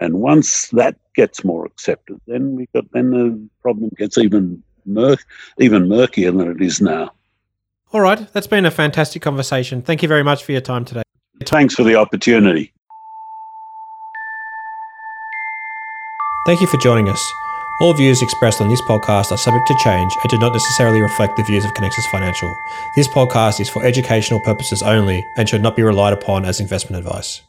[0.00, 5.24] And once that gets more accepted, then we got then the problem gets even murk,
[5.58, 7.10] even murkier than it is now.
[7.92, 9.82] All right, that's been a fantastic conversation.
[9.82, 11.02] Thank you very much for your time today.
[11.44, 12.72] Thanks for the opportunity.
[16.46, 17.47] Thank you for joining us.
[17.80, 21.36] All views expressed on this podcast are subject to change and do not necessarily reflect
[21.36, 22.52] the views of Conexus Financial.
[22.96, 26.98] This podcast is for educational purposes only and should not be relied upon as investment
[26.98, 27.40] advice.